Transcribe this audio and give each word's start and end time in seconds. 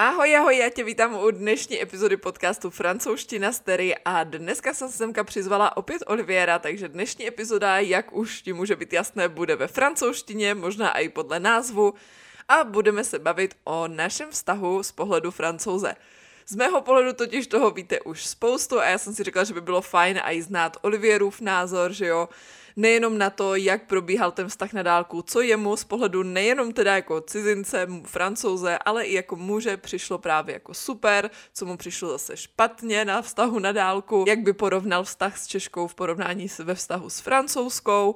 Ahoj, 0.00 0.36
ahoj, 0.36 0.56
já 0.56 0.70
tě 0.70 0.84
vítám 0.84 1.14
u 1.14 1.30
dnešní 1.30 1.82
epizody 1.82 2.16
podcastu 2.16 2.70
Francouzština 2.70 3.52
z 3.52 3.60
Terry 3.60 3.94
a 4.04 4.24
dneska 4.24 4.74
jsem 4.74 4.88
semka 4.88 5.24
přizvala 5.24 5.76
opět 5.76 6.02
Oliviera, 6.06 6.58
takže 6.58 6.88
dnešní 6.88 7.26
epizoda, 7.28 7.78
jak 7.78 8.12
už 8.12 8.42
ti 8.42 8.52
může 8.52 8.76
být 8.76 8.92
jasné, 8.92 9.28
bude 9.28 9.56
ve 9.56 9.66
francouzštině, 9.66 10.54
možná 10.54 10.98
i 10.98 11.08
podle 11.08 11.40
názvu 11.40 11.94
a 12.48 12.64
budeme 12.64 13.04
se 13.04 13.18
bavit 13.18 13.54
o 13.64 13.88
našem 13.88 14.30
vztahu 14.30 14.82
z 14.82 14.92
pohledu 14.92 15.30
francouze. 15.30 15.94
Z 16.46 16.56
mého 16.56 16.80
pohledu 16.80 17.12
totiž 17.12 17.46
toho 17.46 17.70
víte 17.70 18.00
už 18.00 18.26
spoustu 18.26 18.80
a 18.80 18.84
já 18.84 18.98
jsem 18.98 19.14
si 19.14 19.22
řekla, 19.24 19.44
že 19.44 19.54
by 19.54 19.60
bylo 19.60 19.80
fajn 19.80 20.20
i 20.24 20.42
znát 20.42 20.76
Olivierův 20.80 21.40
názor, 21.40 21.92
že 21.92 22.06
jo, 22.06 22.28
nejenom 22.78 23.18
na 23.18 23.30
to, 23.30 23.54
jak 23.54 23.86
probíhal 23.86 24.32
ten 24.32 24.48
vztah 24.48 24.72
na 24.72 24.82
dálku, 24.82 25.22
co 25.22 25.40
jemu 25.40 25.76
z 25.76 25.84
pohledu 25.84 26.22
nejenom 26.22 26.72
teda 26.72 26.94
jako 26.94 27.20
cizince, 27.20 27.86
francouze, 28.04 28.78
ale 28.78 29.04
i 29.04 29.14
jako 29.14 29.36
muže 29.36 29.76
přišlo 29.76 30.18
právě 30.18 30.52
jako 30.52 30.74
super, 30.74 31.30
co 31.52 31.66
mu 31.66 31.76
přišlo 31.76 32.08
zase 32.08 32.36
špatně 32.36 33.04
na 33.04 33.22
vztahu 33.22 33.58
na 33.58 33.72
dálku, 33.72 34.24
jak 34.28 34.38
by 34.38 34.52
porovnal 34.52 35.04
vztah 35.04 35.38
s 35.38 35.46
Češkou 35.46 35.86
v 35.86 35.94
porovnání 35.94 36.46
ve 36.58 36.74
vztahu 36.74 37.10
s 37.10 37.20
francouzskou, 37.20 38.14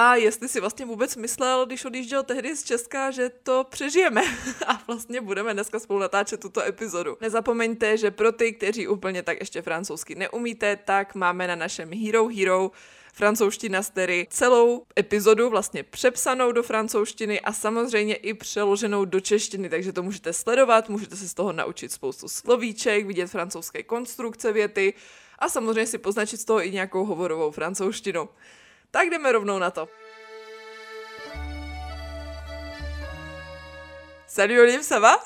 a 0.00 0.14
jestli 0.14 0.48
si 0.48 0.60
vlastně 0.60 0.86
vůbec 0.86 1.16
myslel, 1.16 1.66
když 1.66 1.84
odjížděl 1.84 2.22
tehdy 2.22 2.56
z 2.56 2.64
Česka, 2.64 3.10
že 3.10 3.30
to 3.42 3.64
přežijeme. 3.70 4.22
A 4.66 4.82
vlastně 4.86 5.20
budeme 5.20 5.54
dneska 5.54 5.78
spolu 5.78 6.00
natáčet 6.00 6.40
tuto 6.40 6.62
epizodu. 6.62 7.16
Nezapomeňte, 7.20 7.96
že 7.96 8.10
pro 8.10 8.32
ty, 8.32 8.52
kteří 8.52 8.88
úplně 8.88 9.22
tak 9.22 9.40
ještě 9.40 9.62
francouzsky 9.62 10.14
neumíte, 10.14 10.76
tak 10.76 11.14
máme 11.14 11.46
na 11.46 11.54
našem 11.54 11.90
Hero 12.04 12.28
Hero 12.28 12.70
francouzština 13.18 13.82
stery 13.82 14.26
celou 14.30 14.86
epizodu 14.98 15.50
vlastně 15.50 15.82
přepsanou 15.82 16.52
do 16.52 16.62
francouzštiny 16.62 17.40
a 17.40 17.52
samozřejmě 17.52 18.14
i 18.14 18.34
přeloženou 18.34 19.04
do 19.04 19.20
češtiny, 19.20 19.68
takže 19.68 19.92
to 19.92 20.02
můžete 20.02 20.32
sledovat, 20.32 20.88
můžete 20.88 21.16
se 21.16 21.28
z 21.28 21.34
toho 21.34 21.52
naučit 21.52 21.92
spoustu 21.92 22.28
slovíček, 22.28 23.06
vidět 23.06 23.26
francouzské 23.26 23.82
konstrukce 23.82 24.52
věty 24.52 24.94
a 25.38 25.48
samozřejmě 25.48 25.86
si 25.86 25.98
poznačit 25.98 26.36
z 26.36 26.44
toho 26.44 26.66
i 26.66 26.70
nějakou 26.70 27.04
hovorovou 27.04 27.50
francouzštinu. 27.50 28.28
Tak 28.90 29.10
jdeme 29.10 29.32
rovnou 29.32 29.58
na 29.58 29.70
to. 29.70 29.88
Salut 34.26 34.58
Olive, 34.60 34.82
ça 34.82 35.00
va 35.00 35.24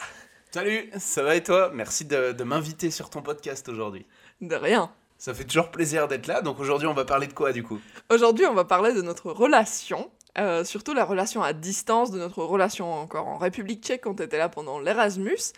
Salut, 0.50 0.92
ça 0.98 1.22
va 1.22 1.34
et 1.34 1.44
toi 1.44 1.70
Merci 1.72 2.05
de, 2.05 2.33
de 2.33 2.44
m'inviter 2.44 2.91
sur 2.91 3.09
ton 3.09 3.22
podcast 3.22 3.69
aujourd'hui. 3.69 4.06
De 4.41 4.56
rien. 4.56 5.02
Ça 5.23 5.33
fait 5.34 5.45
toujours 5.45 5.70
plaisir 5.70 6.09
d'être 6.09 6.27
là. 6.27 6.41
Donc 6.41 6.59
aujourd'hui, 6.59 6.89
on 6.89 6.95
va 6.95 7.05
parler 7.05 7.28
de 7.28 7.33
quoi 7.33 7.53
du 7.53 7.62
coup? 7.62 7.78
Aujourd'hui, 8.11 8.45
on 8.47 8.55
va 8.55 8.65
parler 8.65 8.92
de 8.92 9.03
notre 9.03 9.31
relation, 9.31 10.11
euh, 10.37 10.65
surtout 10.65 10.95
la 10.95 11.05
relation 11.05 11.45
à 11.45 11.53
distance, 11.53 12.11
de 12.11 12.19
notre 12.19 12.42
relation 12.42 12.92
encore 12.92 13.28
en 13.28 13.39
République 13.39 13.84
tchèque 13.84 14.00
quand 14.00 14.17
tu 14.17 14.25
étais 14.25 14.37
là 14.37 14.48
pendant 14.48 14.81
l'Erasmus. 14.81 15.53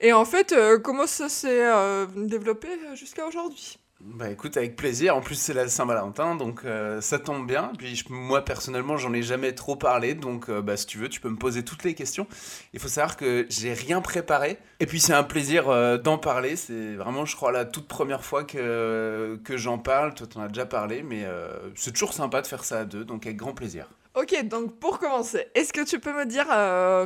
Et 0.00 0.12
en 0.12 0.24
fait, 0.24 0.50
euh, 0.50 0.80
comment 0.80 1.06
ça 1.06 1.28
s'est 1.28 1.64
euh, 1.72 2.06
développé 2.16 2.66
jusqu'à 2.96 3.24
aujourd'hui? 3.28 3.78
Bah 4.00 4.30
écoute, 4.30 4.58
avec 4.58 4.76
plaisir. 4.76 5.16
En 5.16 5.22
plus, 5.22 5.36
c'est 5.36 5.54
la 5.54 5.68
Saint-Valentin, 5.68 6.36
donc 6.36 6.64
euh, 6.64 7.00
ça 7.00 7.18
tombe 7.18 7.46
bien. 7.46 7.72
Puis 7.78 8.04
moi, 8.10 8.44
personnellement, 8.44 8.98
j'en 8.98 9.12
ai 9.14 9.22
jamais 9.22 9.54
trop 9.54 9.74
parlé, 9.74 10.14
donc 10.14 10.50
euh, 10.50 10.60
bah, 10.60 10.76
si 10.76 10.86
tu 10.86 10.98
veux, 10.98 11.08
tu 11.08 11.18
peux 11.18 11.30
me 11.30 11.36
poser 11.36 11.64
toutes 11.64 11.82
les 11.82 11.94
questions. 11.94 12.26
Il 12.74 12.78
faut 12.80 12.88
savoir 12.88 13.16
que 13.16 13.46
j'ai 13.48 13.72
rien 13.72 14.02
préparé. 14.02 14.58
Et 14.80 14.86
puis, 14.86 15.00
c'est 15.00 15.14
un 15.14 15.22
plaisir 15.22 15.70
euh, 15.70 15.96
d'en 15.96 16.18
parler. 16.18 16.56
C'est 16.56 16.94
vraiment, 16.94 17.24
je 17.24 17.36
crois, 17.36 17.52
la 17.52 17.64
toute 17.64 17.88
première 17.88 18.22
fois 18.22 18.44
que, 18.44 19.40
que 19.42 19.56
j'en 19.56 19.78
parle. 19.78 20.14
Toi, 20.14 20.26
tu 20.26 20.36
en 20.36 20.42
as 20.42 20.48
déjà 20.48 20.66
parlé, 20.66 21.02
mais 21.02 21.26
c'est 21.74 21.92
toujours 21.92 22.12
sympa 22.12 22.42
de 22.42 22.46
faire 22.46 22.64
ça 22.64 22.80
à 22.80 22.84
deux, 22.84 23.04
donc 23.04 23.24
avec 23.24 23.38
grand 23.38 23.54
plaisir. 23.54 23.88
Ok, 24.16 24.34
donc 24.48 24.78
pour 24.80 24.98
commencer, 24.98 25.46
est-ce 25.54 25.74
que 25.74 25.84
tu 25.84 26.00
peux 26.00 26.14
me 26.14 26.24
dire, 26.24 26.46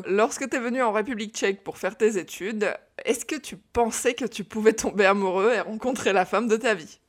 lorsque 0.07 0.49
tu 0.49 0.57
es 0.57 0.61
venu 0.61 0.81
en 0.81 0.93
République 0.93 1.35
tchèque 1.35 1.65
pour 1.65 1.77
faire 1.77 1.97
tes 1.97 2.17
études, 2.17 2.73
est-ce 3.05 3.25
que 3.25 3.35
tu 3.35 3.57
pensais 3.57 4.15
que 4.15 4.25
tu 4.25 4.45
pouvais 4.45 4.75
tomber 4.75 5.07
amoureux 5.07 5.53
et 5.53 5.59
rencontrer 5.59 6.13
la 6.13 6.25
femme 6.25 6.47
de 6.47 6.57
ta 6.57 6.75
vie? 6.75 7.01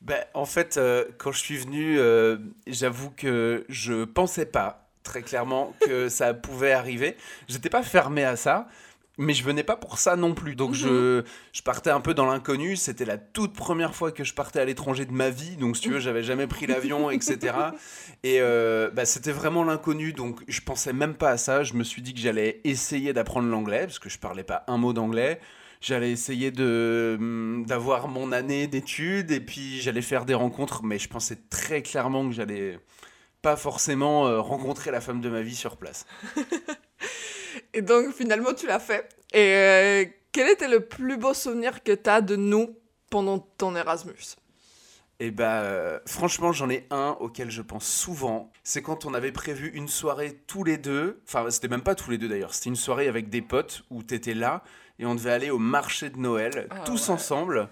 Ben, 0.00 0.24
En 0.32 0.46
fait, 0.46 0.78
euh, 0.78 1.04
quand 1.18 1.32
je 1.32 1.38
suis 1.38 1.58
venu, 1.58 1.98
euh, 1.98 2.38
j'avoue 2.66 3.10
que 3.10 3.66
je 3.68 4.04
pensais 4.04 4.46
pas 4.46 4.88
très 5.02 5.20
clairement 5.20 5.74
que 5.80 6.08
ça 6.08 6.32
pouvait 6.32 6.72
arriver. 6.72 7.18
J'étais 7.46 7.68
pas 7.68 7.82
fermé 7.82 8.24
à 8.24 8.36
ça. 8.36 8.68
Mais 9.18 9.34
je 9.34 9.44
venais 9.44 9.62
pas 9.62 9.76
pour 9.76 9.98
ça 9.98 10.16
non 10.16 10.34
plus. 10.34 10.56
Donc 10.56 10.74
je, 10.74 11.18
mhm. 11.18 11.24
je 11.52 11.62
partais 11.62 11.90
un 11.90 12.00
peu 12.00 12.14
dans 12.14 12.24
l'inconnu. 12.24 12.76
C'était 12.76 13.04
la 13.04 13.18
toute 13.18 13.52
première 13.52 13.94
fois 13.94 14.10
que 14.10 14.24
je 14.24 14.32
partais 14.32 14.60
à 14.60 14.64
l'étranger 14.64 15.04
de 15.04 15.12
ma 15.12 15.28
vie. 15.28 15.56
Donc 15.56 15.76
si 15.76 15.82
tu 15.82 15.90
veux, 15.90 16.00
j'avais 16.00 16.22
jamais 16.22 16.46
pris 16.46 16.66
l'avion, 16.66 17.10
etc. 17.10 17.54
Et 18.22 18.40
euh, 18.40 18.90
bah, 18.90 19.04
c'était 19.04 19.32
vraiment 19.32 19.64
l'inconnu. 19.64 20.14
Donc 20.14 20.40
je 20.48 20.60
pensais 20.62 20.94
même 20.94 21.14
pas 21.14 21.30
à 21.30 21.36
ça. 21.36 21.62
Je 21.62 21.74
me 21.74 21.84
suis 21.84 22.00
dit 22.00 22.14
que 22.14 22.20
j'allais 22.20 22.60
essayer 22.64 23.12
d'apprendre 23.12 23.48
l'anglais 23.48 23.80
parce 23.80 23.98
que 23.98 24.08
je 24.08 24.18
parlais 24.18 24.44
pas 24.44 24.64
un 24.66 24.78
mot 24.78 24.94
d'anglais. 24.94 25.40
J'allais 25.82 26.10
essayer 26.12 26.50
de 26.50 27.16
hum, 27.18 27.64
d'avoir 27.66 28.08
mon 28.08 28.32
année 28.32 28.66
d'études 28.66 29.30
et 29.30 29.40
puis 29.40 29.80
j'allais 29.82 30.00
faire 30.00 30.24
des 30.24 30.34
rencontres. 30.34 30.84
Mais 30.84 30.98
je 30.98 31.08
pensais 31.08 31.36
très 31.50 31.82
clairement 31.82 32.26
que 32.26 32.34
j'allais 32.34 32.78
pas 33.42 33.56
forcément 33.56 34.26
euh, 34.26 34.40
rencontrer 34.40 34.90
la 34.90 35.02
femme 35.02 35.20
de 35.20 35.28
ma 35.28 35.42
vie 35.42 35.56
sur 35.56 35.76
place. 35.76 36.06
Et 37.74 37.82
donc 37.82 38.12
finalement, 38.12 38.54
tu 38.54 38.66
l'as 38.66 38.78
fait. 38.78 39.08
Et 39.32 39.54
euh, 39.54 40.04
quel 40.30 40.48
était 40.48 40.68
le 40.68 40.80
plus 40.80 41.16
beau 41.16 41.34
souvenir 41.34 41.82
que 41.82 41.92
tu 41.92 42.10
as 42.10 42.20
de 42.20 42.36
nous 42.36 42.76
pendant 43.10 43.38
ton 43.38 43.76
Erasmus? 43.76 44.36
Et 45.20 45.26
eh 45.26 45.30
bah, 45.30 45.62
ben, 45.62 46.00
franchement, 46.06 46.50
j'en 46.52 46.68
ai 46.68 46.84
un 46.90 47.16
auquel 47.20 47.48
je 47.48 47.62
pense 47.62 47.86
souvent. 47.86 48.50
C'est 48.64 48.82
quand 48.82 49.04
on 49.04 49.14
avait 49.14 49.30
prévu 49.30 49.68
une 49.68 49.86
soirée 49.86 50.42
tous 50.48 50.64
les 50.64 50.78
deux. 50.78 51.22
Enfin, 51.28 51.48
c'était 51.50 51.68
même 51.68 51.82
pas 51.82 51.94
tous 51.94 52.10
les 52.10 52.18
deux 52.18 52.28
d'ailleurs. 52.28 52.54
C'était 52.54 52.70
une 52.70 52.76
soirée 52.76 53.06
avec 53.06 53.28
des 53.28 53.40
potes 53.40 53.84
où 53.90 54.02
tu 54.02 54.14
étais 54.14 54.34
là 54.34 54.64
et 54.98 55.06
on 55.06 55.14
devait 55.14 55.30
aller 55.30 55.50
au 55.50 55.58
marché 55.58 56.10
de 56.10 56.18
Noël 56.18 56.66
ah 56.70 56.80
tous 56.84 57.08
ensemble. 57.08 57.68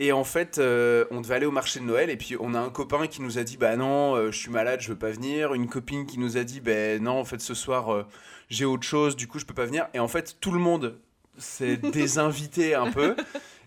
Et 0.00 0.12
en 0.12 0.22
fait, 0.22 0.58
euh, 0.58 1.04
on 1.10 1.20
devait 1.20 1.34
aller 1.34 1.46
au 1.46 1.50
marché 1.50 1.80
de 1.80 1.84
Noël 1.84 2.08
et 2.08 2.16
puis 2.16 2.36
on 2.38 2.54
a 2.54 2.60
un 2.60 2.70
copain 2.70 3.08
qui 3.08 3.20
nous 3.20 3.38
a 3.38 3.42
dit 3.42 3.56
bah 3.56 3.76
non, 3.76 4.14
euh, 4.14 4.30
je 4.30 4.38
suis 4.38 4.50
malade, 4.50 4.80
je 4.80 4.90
veux 4.90 4.98
pas 4.98 5.10
venir. 5.10 5.54
Une 5.54 5.68
copine 5.68 6.06
qui 6.06 6.18
nous 6.18 6.36
a 6.36 6.44
dit 6.44 6.60
bah 6.60 6.98
non, 7.00 7.18
en 7.18 7.24
fait 7.24 7.40
ce 7.40 7.54
soir 7.54 8.06
j'ai 8.48 8.64
autre 8.64 8.84
chose, 8.84 9.16
du 9.16 9.26
coup 9.26 9.38
je 9.38 9.44
peux 9.44 9.54
pas 9.54 9.66
venir. 9.66 9.88
Et 9.94 9.98
en 9.98 10.08
fait, 10.08 10.36
tout 10.40 10.52
le 10.52 10.60
monde 10.60 10.98
s'est 11.38 11.76
désinvité 11.92 12.74
un 12.74 12.90
peu. 12.90 13.16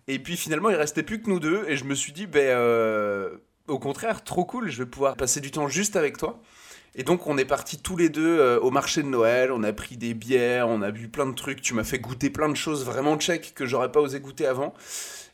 Et 0.07 0.19
puis 0.19 0.37
finalement, 0.37 0.69
il 0.69 0.75
restait 0.75 1.03
plus 1.03 1.21
que 1.21 1.29
nous 1.29 1.39
deux. 1.39 1.65
Et 1.67 1.77
je 1.77 1.85
me 1.85 1.95
suis 1.95 2.11
dit, 2.11 2.27
ben, 2.27 2.41
euh, 2.41 3.37
au 3.67 3.79
contraire, 3.79 4.23
trop 4.23 4.45
cool, 4.45 4.69
je 4.69 4.83
vais 4.83 4.89
pouvoir 4.89 5.15
passer 5.15 5.39
du 5.39 5.51
temps 5.51 5.67
juste 5.67 5.95
avec 5.95 6.17
toi. 6.17 6.39
Et 6.93 7.03
donc, 7.03 7.27
on 7.27 7.37
est 7.37 7.45
partis 7.45 7.77
tous 7.77 7.95
les 7.95 8.09
deux 8.09 8.39
euh, 8.39 8.59
au 8.59 8.69
marché 8.69 9.01
de 9.01 9.07
Noël. 9.07 9.51
On 9.53 9.63
a 9.63 9.71
pris 9.71 9.95
des 9.95 10.13
bières, 10.13 10.67
on 10.67 10.81
a 10.81 10.91
bu 10.91 11.07
plein 11.07 11.25
de 11.25 11.33
trucs. 11.33 11.61
Tu 11.61 11.73
m'as 11.73 11.85
fait 11.85 11.99
goûter 11.99 12.29
plein 12.29 12.49
de 12.49 12.55
choses 12.55 12.83
vraiment 12.83 13.17
tchèques 13.17 13.53
que 13.55 13.65
j'aurais 13.65 13.91
pas 13.91 14.01
osé 14.01 14.19
goûter 14.19 14.45
avant. 14.45 14.73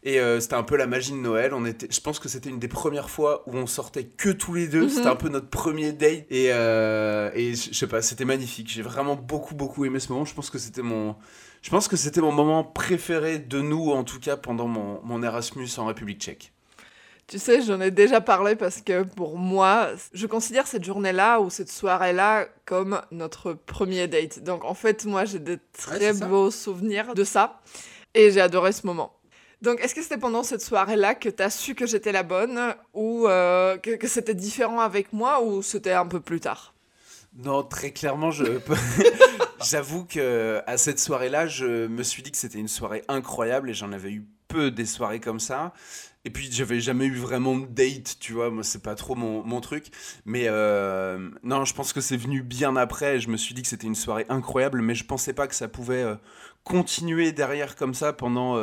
Et 0.08 0.22
euh, 0.22 0.40
c'était 0.40 0.54
un 0.54 0.64
peu 0.64 0.78
la 0.78 0.88
magie 0.88 1.12
de 1.12 1.18
Noël. 1.18 1.54
On 1.54 1.66
était, 1.66 1.90
je 1.92 2.00
pense 2.00 2.18
que 2.18 2.30
c'était 2.30 2.50
une 2.50 2.60
des 2.60 2.70
premières 2.70 3.10
fois 3.10 3.44
où 3.46 3.58
on 3.58 3.68
sortait 3.68 4.06
que 4.06 4.30
tous 4.30 4.54
les 4.54 4.70
deux. 4.70 4.88
C'était 4.88 5.02
mhm. 5.02 5.08
un 5.08 5.16
peu 5.18 5.28
notre 5.28 5.50
premier 5.50 5.92
date. 5.92 6.24
Et, 6.30 6.48
euh, 6.54 7.30
et 7.34 7.56
je 7.56 7.74
sais 7.74 7.88
pas, 7.88 8.02
c'était 8.02 8.24
magnifique. 8.24 8.70
J'ai 8.72 8.84
vraiment 8.84 9.18
beaucoup, 9.18 9.54
beaucoup 9.54 9.84
aimé 9.84 10.00
ce 10.00 10.10
moment. 10.14 10.24
Je 10.24 10.34
pense 10.34 10.50
que 10.50 10.60
c'était 10.60 10.82
mon, 10.82 11.18
je 11.62 11.70
pense 11.70 11.90
que 11.90 11.98
c'était 11.98 12.22
mon 12.22 12.32
moment 12.32 12.64
préféré 12.64 13.38
de 13.38 13.60
nous, 13.60 13.92
en 13.92 14.06
tout 14.06 14.22
cas 14.22 14.38
pendant 14.38 14.68
mon, 14.68 15.02
mon 15.04 15.22
Erasmus 15.24 15.68
en 15.76 15.88
République 15.88 16.22
tchèque. 16.22 16.54
Tu 17.28 17.38
sais, 17.38 17.62
j'en 17.62 17.82
ai 17.82 17.92
déjà 17.92 18.22
parlé 18.22 18.56
parce 18.56 18.80
que 18.80 19.04
pour 19.04 19.38
moi, 19.38 19.90
je 20.14 20.26
considère 20.26 20.68
cette 20.68 20.86
journée-là 20.86 21.42
ou 21.42 21.50
cette 21.50 21.70
soirée-là 21.70 22.48
comme 22.64 23.02
notre 23.12 23.52
premier 23.52 24.08
date. 24.08 24.42
Donc 24.42 24.64
en 24.64 24.74
fait, 24.74 25.04
moi, 25.04 25.26
j'ai 25.26 25.40
de 25.40 25.60
très 25.78 26.14
beaux 26.14 26.50
souvenirs 26.50 27.14
de 27.14 27.26
ça. 27.26 27.60
Et 28.14 28.32
j'ai 28.32 28.42
adoré 28.42 28.72
ce 28.72 28.88
moment. 28.88 29.17
Donc, 29.62 29.80
est-ce 29.82 29.96
que 29.96 30.02
c'était 30.04 30.18
pendant 30.18 30.44
cette 30.44 30.62
soirée-là 30.62 31.16
que 31.16 31.30
tu 31.30 31.42
as 31.42 31.50
su 31.50 31.74
que 31.74 31.88
j'étais 31.88 32.12
la 32.12 32.24
bonne 32.24 32.76
ou 32.94 33.28
euh, 33.28 33.78
que, 33.78 34.08
c'était 34.08 34.36
différent 34.36 34.80
avec 34.80 35.14
moi 35.14 35.42
ou 35.44 35.64
c'était 35.64 35.94
un 35.94 36.06
peu 36.06 36.20
plus 36.20 36.40
tard? 36.40 36.74
Non, 37.44 37.64
très 37.64 37.92
clairement, 37.92 38.32
je 38.32 38.46
j'avoue 39.70 40.06
que 40.06 40.62
à 40.68 40.78
cette 40.78 41.00
soirée-là, 41.00 41.48
je 41.48 41.88
me 41.88 42.04
suis 42.04 42.22
dit 42.22 42.32
que 42.32 42.38
c'était 42.38 42.60
une 42.60 42.68
soirée 42.68 43.04
incroyable 43.08 43.70
et 43.70 43.74
j'en 43.74 43.92
avais 43.92 44.12
eu 44.12 44.28
peu 44.48 44.70
des 44.70 44.86
soirées 44.86 45.20
comme 45.20 45.40
ça. 45.40 45.74
Et 46.24 46.30
puis, 46.30 46.50
j'avais 46.52 46.80
jamais 46.80 47.06
eu 47.06 47.16
vraiment 47.16 47.58
de 47.58 47.66
date, 47.66 48.18
tu 48.20 48.34
vois. 48.34 48.50
Moi, 48.50 48.64
c'est 48.64 48.84
pas 48.84 48.96
trop 48.96 49.16
mon, 49.16 49.44
mon 49.44 49.62
truc. 49.62 49.88
Mais 50.26 50.44
euh, 50.48 51.30
non, 51.44 51.64
je 51.64 51.74
pense 51.74 51.94
que 51.94 52.02
c'est 52.02 52.18
venu 52.18 52.44
bien 52.44 52.76
après. 52.76 53.20
Je 53.20 53.30
me 53.30 53.38
suis 53.38 53.54
dit 53.54 53.62
que 53.62 53.68
c'était 53.68 53.88
une 53.88 53.96
soirée 53.96 54.26
incroyable, 54.28 54.82
mais 54.82 54.94
je 54.94 55.06
pensais 55.06 55.34
pas 55.34 55.48
que 55.48 55.56
ça 55.56 55.68
pouvait 55.68 56.04
euh, 56.04 56.16
continuer 56.64 57.32
derrière 57.32 57.76
comme 57.76 57.94
ça 57.94 58.12
pendant 58.14 58.58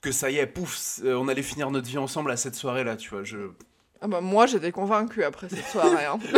que 0.00 0.12
ça 0.12 0.30
y 0.30 0.38
est, 0.38 0.46
pouf, 0.46 1.00
euh, 1.04 1.14
on 1.14 1.28
allait 1.28 1.42
finir 1.42 1.70
notre 1.70 1.88
vie 1.88 1.98
ensemble 1.98 2.30
à 2.30 2.36
cette 2.36 2.54
soirée-là, 2.54 2.96
tu 2.96 3.10
vois. 3.10 3.24
Je... 3.24 3.38
Ah 4.00 4.06
bah 4.06 4.20
moi, 4.20 4.46
j'étais 4.46 4.72
convaincue 4.72 5.24
après 5.24 5.48
cette 5.48 5.66
soirée. 5.66 6.04
Hein. 6.04 6.18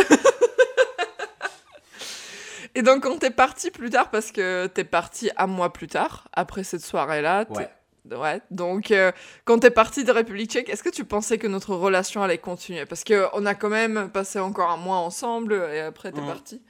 Et 2.74 2.82
donc, 2.82 3.02
quand 3.02 3.18
t'es 3.18 3.30
parti 3.30 3.70
plus 3.70 3.90
tard, 3.90 4.10
parce 4.10 4.30
que 4.30 4.66
t'es 4.68 4.84
parti 4.84 5.30
un 5.36 5.46
mois 5.46 5.72
plus 5.72 5.88
tard, 5.88 6.28
après 6.32 6.62
cette 6.64 6.82
soirée-là, 6.82 7.46
ouais. 7.50 7.68
Ouais, 8.10 8.40
donc 8.50 8.90
euh, 8.90 9.12
quand 9.44 9.58
t'es 9.58 9.70
parti 9.70 10.04
de 10.04 10.10
République 10.10 10.50
tchèque, 10.50 10.68
est-ce 10.68 10.82
que 10.82 10.88
tu 10.88 11.04
pensais 11.04 11.38
que 11.38 11.46
notre 11.46 11.74
relation 11.74 12.22
allait 12.22 12.38
continuer? 12.38 12.86
Parce 12.86 13.04
qu'on 13.04 13.46
a 13.46 13.54
quand 13.54 13.68
même 13.68 14.10
passé 14.10 14.38
encore 14.38 14.70
un 14.70 14.78
mois 14.78 14.96
ensemble 14.96 15.52
et 15.52 15.80
après 15.80 16.10
t'es 16.10 16.18
es 16.18 16.22
mmh. 16.22 16.26
parti. 16.26 16.62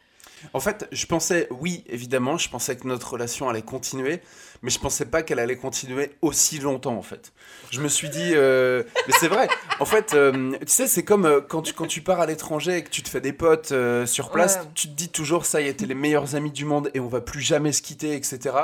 En 0.54 0.60
fait, 0.60 0.88
je 0.90 1.06
pensais, 1.06 1.46
oui, 1.50 1.84
évidemment, 1.86 2.38
je 2.38 2.48
pensais 2.48 2.76
que 2.76 2.86
notre 2.86 3.12
relation 3.12 3.48
allait 3.48 3.62
continuer, 3.62 4.20
mais 4.62 4.70
je 4.70 4.78
pensais 4.78 5.04
pas 5.06 5.22
qu'elle 5.22 5.38
allait 5.38 5.56
continuer 5.56 6.12
aussi 6.22 6.58
longtemps 6.58 6.96
en 6.96 7.02
fait. 7.02 7.32
Je 7.70 7.80
me 7.80 7.88
suis 7.88 8.08
dit, 8.08 8.32
euh, 8.34 8.82
mais 9.06 9.14
c'est 9.18 9.28
vrai. 9.28 9.48
En 9.78 9.84
fait, 9.84 10.12
euh, 10.14 10.52
tu 10.60 10.66
sais, 10.68 10.86
c'est 10.88 11.04
comme 11.04 11.24
euh, 11.24 11.40
quand 11.40 11.62
tu 11.62 11.72
quand 11.72 11.86
tu 11.86 12.00
pars 12.02 12.20
à 12.20 12.26
l'étranger 12.26 12.78
et 12.78 12.82
que 12.84 12.90
tu 12.90 13.02
te 13.02 13.08
fais 13.08 13.20
des 13.20 13.32
potes 13.32 13.72
sur 14.06 14.30
place, 14.30 14.56
Ouais. 14.56 14.68
tu 14.74 14.88
te 14.88 14.92
dis 14.94 15.08
toujours 15.08 15.46
ça 15.46 15.60
y 15.60 15.68
est, 15.68 15.74
t'es 15.74 15.86
les 15.86 15.94
meilleurs 15.94 16.34
amis 16.34 16.50
du 16.50 16.64
monde 16.64 16.90
et 16.94 17.00
on 17.00 17.08
va 17.08 17.20
plus 17.20 17.40
jamais 17.40 17.72
se 17.72 17.80
quitter, 17.82 18.14
etc. 18.14 18.56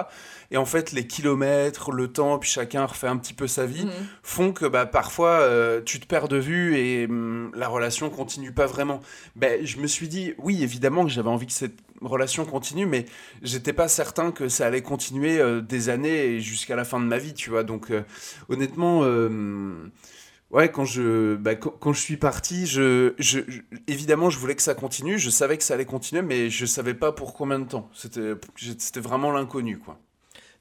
Et 0.51 0.57
en 0.57 0.65
fait, 0.65 0.93
les 0.93 1.07
kilomètres, 1.07 1.91
le 1.93 2.09
temps, 2.09 2.39
puis 2.39 2.49
chacun 2.51 2.85
refait 2.87 3.09
un 3.09 3.17
petit 3.17 3.35
peu 3.35 3.47
sa 3.49 3.67
vie, 3.67 3.85
Mhm. 3.87 3.93
font 4.23 4.53
que 4.53 4.67
bah, 4.67 4.87
parfois 4.87 5.49
tu 5.85 6.01
te 6.01 6.07
perds 6.07 6.29
de 6.29 6.37
vue 6.39 6.77
et 6.79 7.07
hum, 7.07 7.51
la 7.55 7.69
relation 7.69 8.11
continue 8.11 8.53
pas 8.53 8.67
vraiment. 8.67 9.01
Ben, 9.37 9.65
je 9.65 9.79
me 9.79 9.87
suis 9.87 10.09
dit, 10.09 10.35
oui, 10.39 10.63
évidemment 10.63 11.05
que 11.05 11.11
j'avais 11.11 11.29
envie 11.31 11.47
que 11.47 11.53
cette 11.53 11.79
relation 12.03 12.45
continue, 12.45 12.85
mais 12.87 13.07
j'étais 13.43 13.73
pas 13.73 13.89
certain 13.89 14.31
que 14.31 14.49
ça 14.51 14.67
allait 14.67 14.83
continuer 14.83 15.39
euh, 15.41 15.61
des 15.87 15.91
années 15.91 16.27
et 16.37 16.41
jusqu'à 16.41 16.77
la 16.77 16.85
fin 16.85 17.01
de 17.01 17.05
ma 17.07 17.19
vie, 17.19 17.35
tu 17.35 17.51
vois. 17.51 17.65
Donc, 17.65 17.91
euh, 17.91 18.03
honnêtement, 18.49 19.03
euh, 19.05 19.89
ouais, 20.51 20.71
quand 20.71 20.85
je, 20.85 21.37
bah, 21.37 21.55
quand, 21.57 21.71
quand 21.71 21.93
je 21.93 22.01
suis 22.01 22.17
parti, 22.17 22.67
je, 22.67 23.15
je, 23.19 23.41
je- 23.49 23.61
évidemment, 23.87 24.31
je 24.31 24.39
voulais 24.39 24.55
que 24.57 24.63
ça 24.63 24.75
continue, 24.75 25.19
je 25.19 25.31
savais 25.31 25.57
que 25.59 25.65
ça 25.65 25.75
allait 25.75 25.85
continuer, 25.85 26.23
mais 26.23 26.51
je 26.51 26.67
savais 26.67 26.95
pas 26.95 27.13
pour 27.13 27.35
combien 27.35 27.59
de 27.59 27.69
temps. 27.69 27.91
C'était 27.95 28.35
c'était 28.79 29.01
vraiment 29.01 29.33
l'inconnu, 29.33 29.79
quoi. 29.79 29.99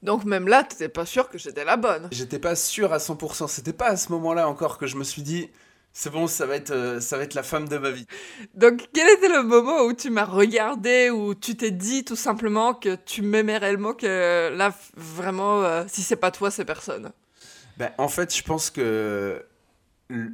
Donc 0.02 0.24
même 0.24 0.46
là, 0.46 0.62
t'étais 0.62 0.88
pas 0.88 1.06
sûr 1.06 1.28
que 1.28 1.38
j'étais 1.38 1.64
la 1.64 1.76
bonne. 1.76 2.08
J'étais 2.12 2.38
pas 2.38 2.54
sûr 2.54 2.92
à 2.92 2.98
100%. 2.98 3.48
C'était 3.48 3.72
pas 3.72 3.88
à 3.88 3.96
ce 3.96 4.12
moment-là 4.12 4.48
encore 4.48 4.78
que 4.78 4.86
je 4.86 4.96
me 4.96 5.04
suis 5.04 5.22
dit, 5.22 5.48
c'est 5.98 6.10
bon, 6.10 6.26
ça 6.26 6.44
va 6.44 6.56
être, 6.56 6.72
euh, 6.72 7.00
ça 7.00 7.16
va 7.16 7.22
être 7.22 7.32
la 7.32 7.42
femme 7.42 7.70
de 7.70 7.78
ma 7.78 7.90
vie. 7.90 8.06
Donc 8.52 8.86
quel 8.92 9.08
était 9.16 9.30
le 9.30 9.42
moment 9.42 9.80
où 9.84 9.94
tu 9.94 10.10
m'as 10.10 10.26
regardé, 10.26 11.08
où 11.08 11.34
tu 11.34 11.56
t'es 11.56 11.70
dit 11.70 12.04
tout 12.04 12.16
simplement 12.16 12.74
que 12.74 12.96
tu 12.96 13.22
m'aimais 13.22 13.56
réellement, 13.56 13.94
que 13.94 14.54
là, 14.54 14.74
vraiment, 14.94 15.64
euh, 15.64 15.84
si 15.88 16.02
c'est 16.02 16.16
pas 16.16 16.30
toi, 16.30 16.50
c'est 16.50 16.66
personne? 16.66 17.12
Ben, 17.78 17.92
en 17.96 18.08
fait, 18.08 18.36
je 18.36 18.42
pense 18.42 18.68
que 18.68 19.42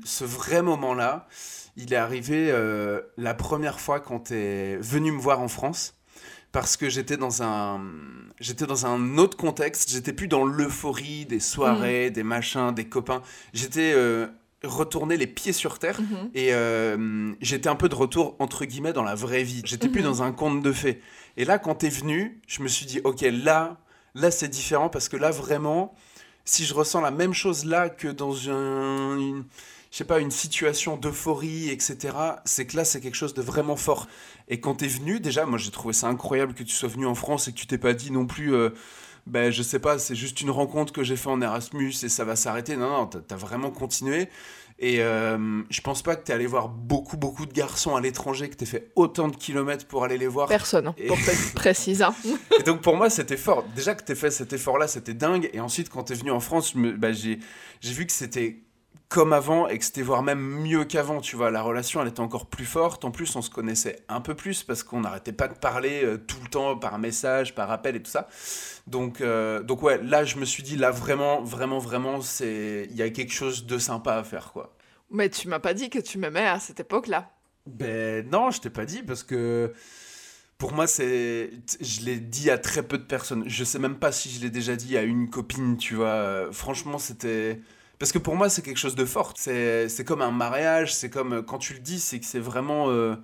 ce 0.04 0.24
vrai 0.24 0.62
moment-là, 0.62 1.28
il 1.76 1.92
est 1.92 1.96
arrivé 1.96 2.48
euh, 2.50 3.00
la 3.16 3.34
première 3.34 3.78
fois 3.78 4.00
quand 4.00 4.18
tu 4.18 4.34
es 4.34 4.76
venu 4.78 5.12
me 5.12 5.20
voir 5.20 5.40
en 5.40 5.48
France. 5.48 5.94
Parce 6.50 6.76
que 6.76 6.90
j'étais 6.90 7.16
dans 7.16 7.42
un 7.42 7.80
j'étais 8.40 8.66
dans 8.66 8.84
un 8.84 9.16
autre 9.16 9.38
contexte, 9.38 9.90
j'étais 9.90 10.12
plus 10.12 10.28
dans 10.28 10.44
l'euphorie 10.44 11.24
des 11.24 11.40
soirées, 11.40 12.10
des 12.10 12.24
machins, 12.24 12.72
des 12.74 12.88
copains. 12.88 13.22
J'étais 13.54 13.94
euh, 13.94 14.26
retourné 14.64 15.16
les 15.16 15.26
pieds 15.26 15.52
sur 15.52 15.78
terre 15.78 16.00
Mhm. 16.00 16.30
et 16.34 16.52
euh, 16.54 17.32
j'étais 17.40 17.68
un 17.68 17.74
peu 17.76 17.88
de 17.88 17.94
retour 17.94 18.36
entre 18.38 18.64
guillemets 18.64 18.92
dans 18.92 19.02
la 19.02 19.14
vraie 19.14 19.42
vie. 19.42 19.62
J'étais 19.64 19.88
plus 19.88 20.00
Mhm. 20.02 20.06
dans 20.06 20.22
un 20.22 20.32
conte 20.32 20.62
de 20.62 20.72
fées. 20.72 21.00
Et 21.36 21.44
là, 21.44 21.58
quand 21.58 21.74
t'es 21.76 21.88
venu, 21.88 22.40
je 22.46 22.62
me 22.62 22.68
suis 22.68 22.86
dit, 22.86 23.00
ok, 23.04 23.22
là, 23.32 23.78
là 24.14 24.30
c'est 24.30 24.48
différent 24.48 24.88
parce 24.88 25.08
que 25.08 25.16
là 25.16 25.30
vraiment, 25.30 25.94
si 26.44 26.64
je 26.64 26.74
ressens 26.74 27.00
la 27.00 27.10
même 27.10 27.32
chose 27.34 27.64
là 27.64 27.88
que 27.88 28.08
dans 28.08 28.50
un, 28.50 29.16
une, 29.18 29.44
je 29.90 29.96
sais 29.98 30.04
pas, 30.04 30.20
une 30.20 30.30
situation 30.30 30.96
d'euphorie, 30.96 31.68
etc., 31.70 32.16
c'est 32.44 32.66
que 32.66 32.76
là 32.76 32.84
c'est 32.84 33.00
quelque 33.00 33.14
chose 33.16 33.34
de 33.34 33.42
vraiment 33.42 33.76
fort. 33.76 34.08
Et 34.48 34.60
quand 34.60 34.74
t'es 34.76 34.86
venu, 34.88 35.20
déjà, 35.20 35.46
moi 35.46 35.58
j'ai 35.58 35.70
trouvé 35.70 35.92
ça 35.94 36.08
incroyable 36.08 36.54
que 36.54 36.62
tu 36.62 36.74
sois 36.74 36.88
venu 36.88 37.06
en 37.06 37.14
France 37.14 37.48
et 37.48 37.52
que 37.52 37.58
tu 37.58 37.66
t'es 37.66 37.78
pas 37.78 37.92
dit 37.94 38.10
non 38.10 38.26
plus. 38.26 38.54
euh, 38.54 38.70
ben, 39.26 39.50
je 39.52 39.62
sais 39.62 39.78
pas, 39.78 39.98
c'est 39.98 40.14
juste 40.16 40.40
une 40.40 40.50
rencontre 40.50 40.92
que 40.92 41.02
j'ai 41.04 41.16
fait 41.16 41.28
en 41.28 41.40
Erasmus 41.40 41.92
et 42.02 42.08
ça 42.08 42.24
va 42.24 42.36
s'arrêter. 42.36 42.76
Non, 42.76 42.90
non, 42.90 43.06
t'as 43.06 43.36
vraiment 43.36 43.70
continué. 43.70 44.28
Et 44.78 45.00
euh, 45.00 45.62
je 45.70 45.80
pense 45.80 46.02
pas 46.02 46.16
que 46.16 46.24
t'es 46.24 46.32
allé 46.32 46.46
voir 46.46 46.68
beaucoup, 46.68 47.16
beaucoup 47.16 47.46
de 47.46 47.52
garçons 47.52 47.94
à 47.94 48.00
l'étranger, 48.00 48.48
que 48.48 48.56
t'aies 48.56 48.66
fait 48.66 48.90
autant 48.96 49.28
de 49.28 49.36
kilomètres 49.36 49.86
pour 49.86 50.02
aller 50.02 50.18
les 50.18 50.26
voir. 50.26 50.48
Personne, 50.48 50.88
hein, 50.88 50.94
Et- 50.98 51.06
pour 51.06 51.18
être 51.18 51.52
précise. 51.54 52.02
hein. 52.02 52.12
Et 52.58 52.64
donc 52.64 52.80
pour 52.80 52.96
moi, 52.96 53.08
c'était 53.08 53.36
fort. 53.36 53.64
Déjà 53.76 53.94
que 53.94 54.02
t'aies 54.02 54.16
fait 54.16 54.32
cet 54.32 54.52
effort-là, 54.52 54.88
c'était 54.88 55.14
dingue. 55.14 55.48
Et 55.52 55.60
ensuite, 55.60 55.88
quand 55.88 56.02
t'es 56.04 56.14
venu 56.14 56.32
en 56.32 56.40
France, 56.40 56.74
j'ai 57.12 57.38
j'ai 57.80 57.92
vu 57.92 58.06
que 58.06 58.12
c'était 58.12 58.58
comme 59.12 59.34
avant 59.34 59.68
et 59.68 59.78
que 59.78 59.84
c'était 59.84 60.00
voire 60.00 60.22
même 60.22 60.40
mieux 60.40 60.86
qu'avant, 60.86 61.20
tu 61.20 61.36
vois. 61.36 61.50
La 61.50 61.60
relation, 61.60 62.00
elle 62.00 62.08
était 62.08 62.20
encore 62.20 62.46
plus 62.46 62.64
forte. 62.64 63.04
En 63.04 63.10
plus, 63.10 63.36
on 63.36 63.42
se 63.42 63.50
connaissait 63.50 64.02
un 64.08 64.22
peu 64.22 64.34
plus 64.34 64.62
parce 64.62 64.82
qu'on 64.82 65.00
n'arrêtait 65.00 65.34
pas 65.34 65.48
de 65.48 65.54
parler 65.54 66.02
euh, 66.02 66.16
tout 66.16 66.38
le 66.42 66.48
temps 66.48 66.78
par 66.78 66.98
message, 66.98 67.54
par 67.54 67.70
appel 67.70 67.94
et 67.94 68.02
tout 68.02 68.10
ça. 68.10 68.26
Donc, 68.86 69.20
euh, 69.20 69.62
donc 69.62 69.82
ouais, 69.82 70.02
là, 70.02 70.24
je 70.24 70.38
me 70.38 70.46
suis 70.46 70.62
dit, 70.62 70.76
là, 70.76 70.90
vraiment, 70.90 71.42
vraiment, 71.42 71.78
vraiment, 71.78 72.22
c'est 72.22 72.88
il 72.90 72.96
y 72.96 73.02
a 73.02 73.10
quelque 73.10 73.34
chose 73.34 73.66
de 73.66 73.76
sympa 73.76 74.14
à 74.14 74.24
faire, 74.24 74.50
quoi. 74.50 74.74
Mais 75.10 75.28
tu 75.28 75.46
m'as 75.46 75.58
pas 75.58 75.74
dit 75.74 75.90
que 75.90 75.98
tu 75.98 76.16
m'aimais 76.16 76.46
à 76.48 76.58
cette 76.58 76.80
époque-là. 76.80 77.30
Ben 77.66 78.26
non, 78.30 78.50
je 78.50 78.62
t'ai 78.62 78.70
pas 78.70 78.86
dit 78.86 79.02
parce 79.02 79.22
que 79.22 79.72
pour 80.58 80.72
moi 80.72 80.86
c'est 80.86 81.50
je 81.80 82.00
l'ai 82.00 82.18
dit 82.18 82.50
à 82.50 82.56
très 82.56 82.82
peu 82.82 82.96
de 82.96 83.04
personnes. 83.04 83.44
Je 83.46 83.62
sais 83.62 83.78
même 83.78 83.98
pas 83.98 84.10
si 84.10 84.30
je 84.30 84.40
l'ai 84.40 84.50
déjà 84.50 84.74
dit 84.74 84.96
à 84.96 85.02
une 85.02 85.28
copine, 85.28 85.76
tu 85.76 85.96
vois. 85.96 86.06
Euh, 86.06 86.50
Franchement, 86.50 86.98
c'était 86.98 87.60
parce 88.02 88.10
que 88.10 88.18
pour 88.18 88.34
moi 88.34 88.48
c'est 88.48 88.62
quelque 88.62 88.80
chose 88.80 88.96
de 88.96 89.04
fort. 89.04 89.32
C'est 89.36 90.04
comme 90.04 90.22
un 90.22 90.32
mariage, 90.32 90.92
c'est 90.92 91.08
comme 91.08 91.44
quand 91.44 91.58
tu 91.58 91.74
le 91.74 91.78
dis, 91.78 92.00
c'est 92.00 92.18
que 92.18 92.26
c'est 92.26 92.40
vraiment 92.40 92.90
euh, 92.90 93.14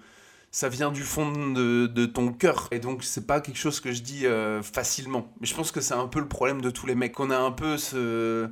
ça 0.53 0.69
vient 0.69 0.93
du 0.93 1.03
fond 1.03 1.33
de, 1.51 2.07
ton 2.07 2.33
cœur 2.33 2.69
et 2.71 2.79
donc 2.79 3.03
c'est 3.03 3.27
pas 3.27 3.41
quelque 3.41 3.57
chose 3.57 3.81
que 3.81 3.91
je 3.91 4.03
dis 4.03 4.25
euh, 4.25 4.63
facilement. 4.63 5.33
Mais 5.41 5.49
je 5.49 5.55
pense 5.57 5.73
que 5.73 5.81
c'est 5.81 5.95
un 5.95 6.07
peu 6.07 6.21
le 6.21 6.29
problème 6.29 6.61
de 6.61 6.71
tous 6.71 6.87
les 6.87 6.95
mecs 6.95 7.11
qu'on 7.11 7.33
a 7.33 7.37
un 7.37 7.51
peu 7.51 7.77
ce 7.77 8.49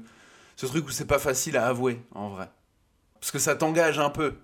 ce 0.56 0.66
truc 0.66 0.88
où 0.88 0.90
c'est 0.90 1.06
pas 1.06 1.20
facile 1.20 1.56
à 1.56 1.68
avouer 1.68 2.02
en 2.12 2.30
vrai. 2.30 2.50
Parce 3.20 3.30
que 3.30 3.38
ça 3.38 3.54
t'engage 3.54 4.00
un 4.00 4.10
peu. 4.10 4.34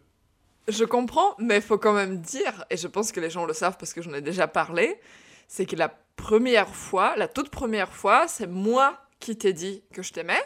Je 0.68 0.84
comprends, 0.84 1.34
mais 1.40 1.60
faut 1.60 1.78
quand 1.78 1.94
même 1.94 2.20
dire, 2.20 2.64
et 2.70 2.76
je 2.76 2.86
pense 2.86 3.10
que 3.10 3.18
les 3.18 3.28
gens 3.28 3.44
le 3.44 3.54
savent 3.54 3.76
parce 3.76 3.92
que 3.92 4.02
j'en 4.02 4.14
ai 4.14 4.20
déjà 4.20 4.46
parlé, 4.46 5.00
c'est 5.48 5.66
que 5.66 5.74
la 5.74 5.92
première 6.14 6.76
fois, 6.76 7.16
la 7.16 7.26
toute 7.26 7.50
première 7.50 7.92
fois, 7.92 8.28
c'est 8.28 8.46
moi 8.46 8.98
qui 9.18 9.36
t'ai 9.36 9.52
dit 9.52 9.82
que 9.92 10.04
je 10.04 10.12
t'aimais. 10.12 10.44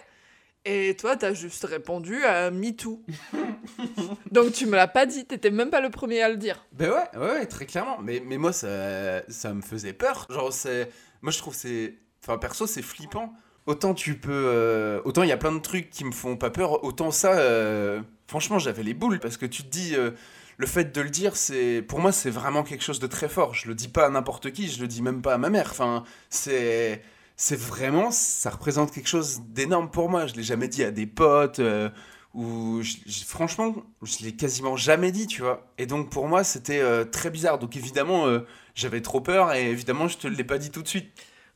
Et 0.69 0.97
toi, 0.97 1.17
t'as 1.17 1.33
juste 1.33 1.65
répondu 1.65 2.25
à 2.25 2.51
MeToo. 2.51 3.01
Donc 4.33 4.53
tu 4.53 4.67
me 4.67 4.75
l'as 4.75 4.89
pas 4.89 5.07
dit, 5.07 5.25
t'étais 5.25 5.51
même 5.51 5.71
pas 5.71 5.81
le 5.81 5.91
premier 5.91 6.21
à 6.23 6.29
le 6.29 6.37
dire. 6.37 6.67
Ben 6.73 6.91
ouais, 6.91 7.19
ouais, 7.21 7.47
très 7.47 7.67
clairement. 7.67 7.99
Mais, 8.03 8.21
mais 8.27 8.37
moi, 8.37 8.53
ça, 8.53 9.23
ça 9.31 9.55
me 9.55 9.63
faisait 9.63 9.93
peur. 9.93 10.27
Genre, 10.29 10.53
c'est. 10.53 10.91
Moi, 11.23 11.31
je 11.33 11.39
trouve 11.39 11.55
c'est. 11.55 11.95
Enfin, 12.23 12.37
perso, 12.39 12.67
c'est 12.67 12.83
flippant. 12.83 13.33
Autant 13.67 13.95
tu 13.95 14.19
peux. 14.19 14.31
euh, 14.33 15.01
Autant 15.05 15.23
il 15.23 15.29
y 15.29 15.33
a 15.33 15.37
plein 15.37 15.53
de 15.53 15.61
trucs 15.61 15.91
qui 15.91 16.05
me 16.05 16.13
font 16.13 16.37
pas 16.37 16.51
peur. 16.51 16.83
Autant 16.85 17.11
ça. 17.13 17.39
euh, 17.39 18.01
Franchement, 18.27 18.59
j'avais 18.59 18.83
les 18.83 18.95
boules. 18.95 19.21
Parce 19.21 19.37
que 19.37 19.47
tu 19.47 19.63
te 19.63 19.69
dis. 19.69 19.95
euh, 19.95 20.11
Le 20.57 20.67
fait 20.67 20.93
de 20.93 21.01
le 21.01 21.11
dire, 21.11 21.37
c'est. 21.37 21.81
Pour 21.83 22.01
moi, 22.01 22.11
c'est 22.11 22.31
vraiment 22.31 22.65
quelque 22.65 22.83
chose 22.83 22.99
de 22.99 23.07
très 23.07 23.29
fort. 23.29 23.55
Je 23.55 23.69
le 23.69 23.75
dis 23.77 23.89
pas 23.89 24.07
à 24.07 24.11
n'importe 24.11 24.51
qui. 24.51 24.69
Je 24.69 24.81
le 24.81 24.89
dis 24.89 25.01
même 25.03 25.23
pas 25.23 25.35
à 25.35 25.39
ma 25.39 25.49
mère. 25.51 25.69
Enfin, 25.71 26.03
c'est. 26.29 27.03
C'est 27.37 27.59
vraiment. 27.59 28.11
Ça 28.11 28.51
représente 28.51 28.93
quelque 28.93 29.09
chose 29.09 29.41
d'énorme 29.49 29.91
pour 29.91 30.09
moi. 30.09 30.27
Je 30.27 30.35
l'ai 30.35 30.43
jamais 30.43 30.69
dit 30.69 30.83
à 30.85 30.91
des 30.91 31.07
potes. 31.07 31.59
euh, 31.59 31.91
ou 32.35 32.83
je- 32.83 32.97
franchement, 33.27 33.75
je 34.03 34.19
l'ai 34.25 34.33
quasiment 34.37 34.77
jamais 34.77 35.11
dit, 35.11 35.27
tu 35.27 35.41
vois. 35.43 35.67
Et 35.79 35.87
donc 35.87 36.11
pour 36.11 36.29
moi, 36.29 36.45
c'était 36.45 36.81
euh, 36.81 37.05
très 37.05 37.31
bizarre. 37.31 37.59
Donc 37.59 37.77
évidemment, 37.77 38.27
euh, 38.27 38.41
j'avais 38.75 39.01
trop 39.01 39.21
peur 39.23 39.53
et 39.55 39.71
évidemment, 39.71 40.07
je 40.09 40.19
te 40.19 40.27
l'ai 40.29 40.45
pas 40.45 40.59
dit 40.59 40.71
tout 40.71 40.83
de 40.83 40.89
suite. 40.89 41.09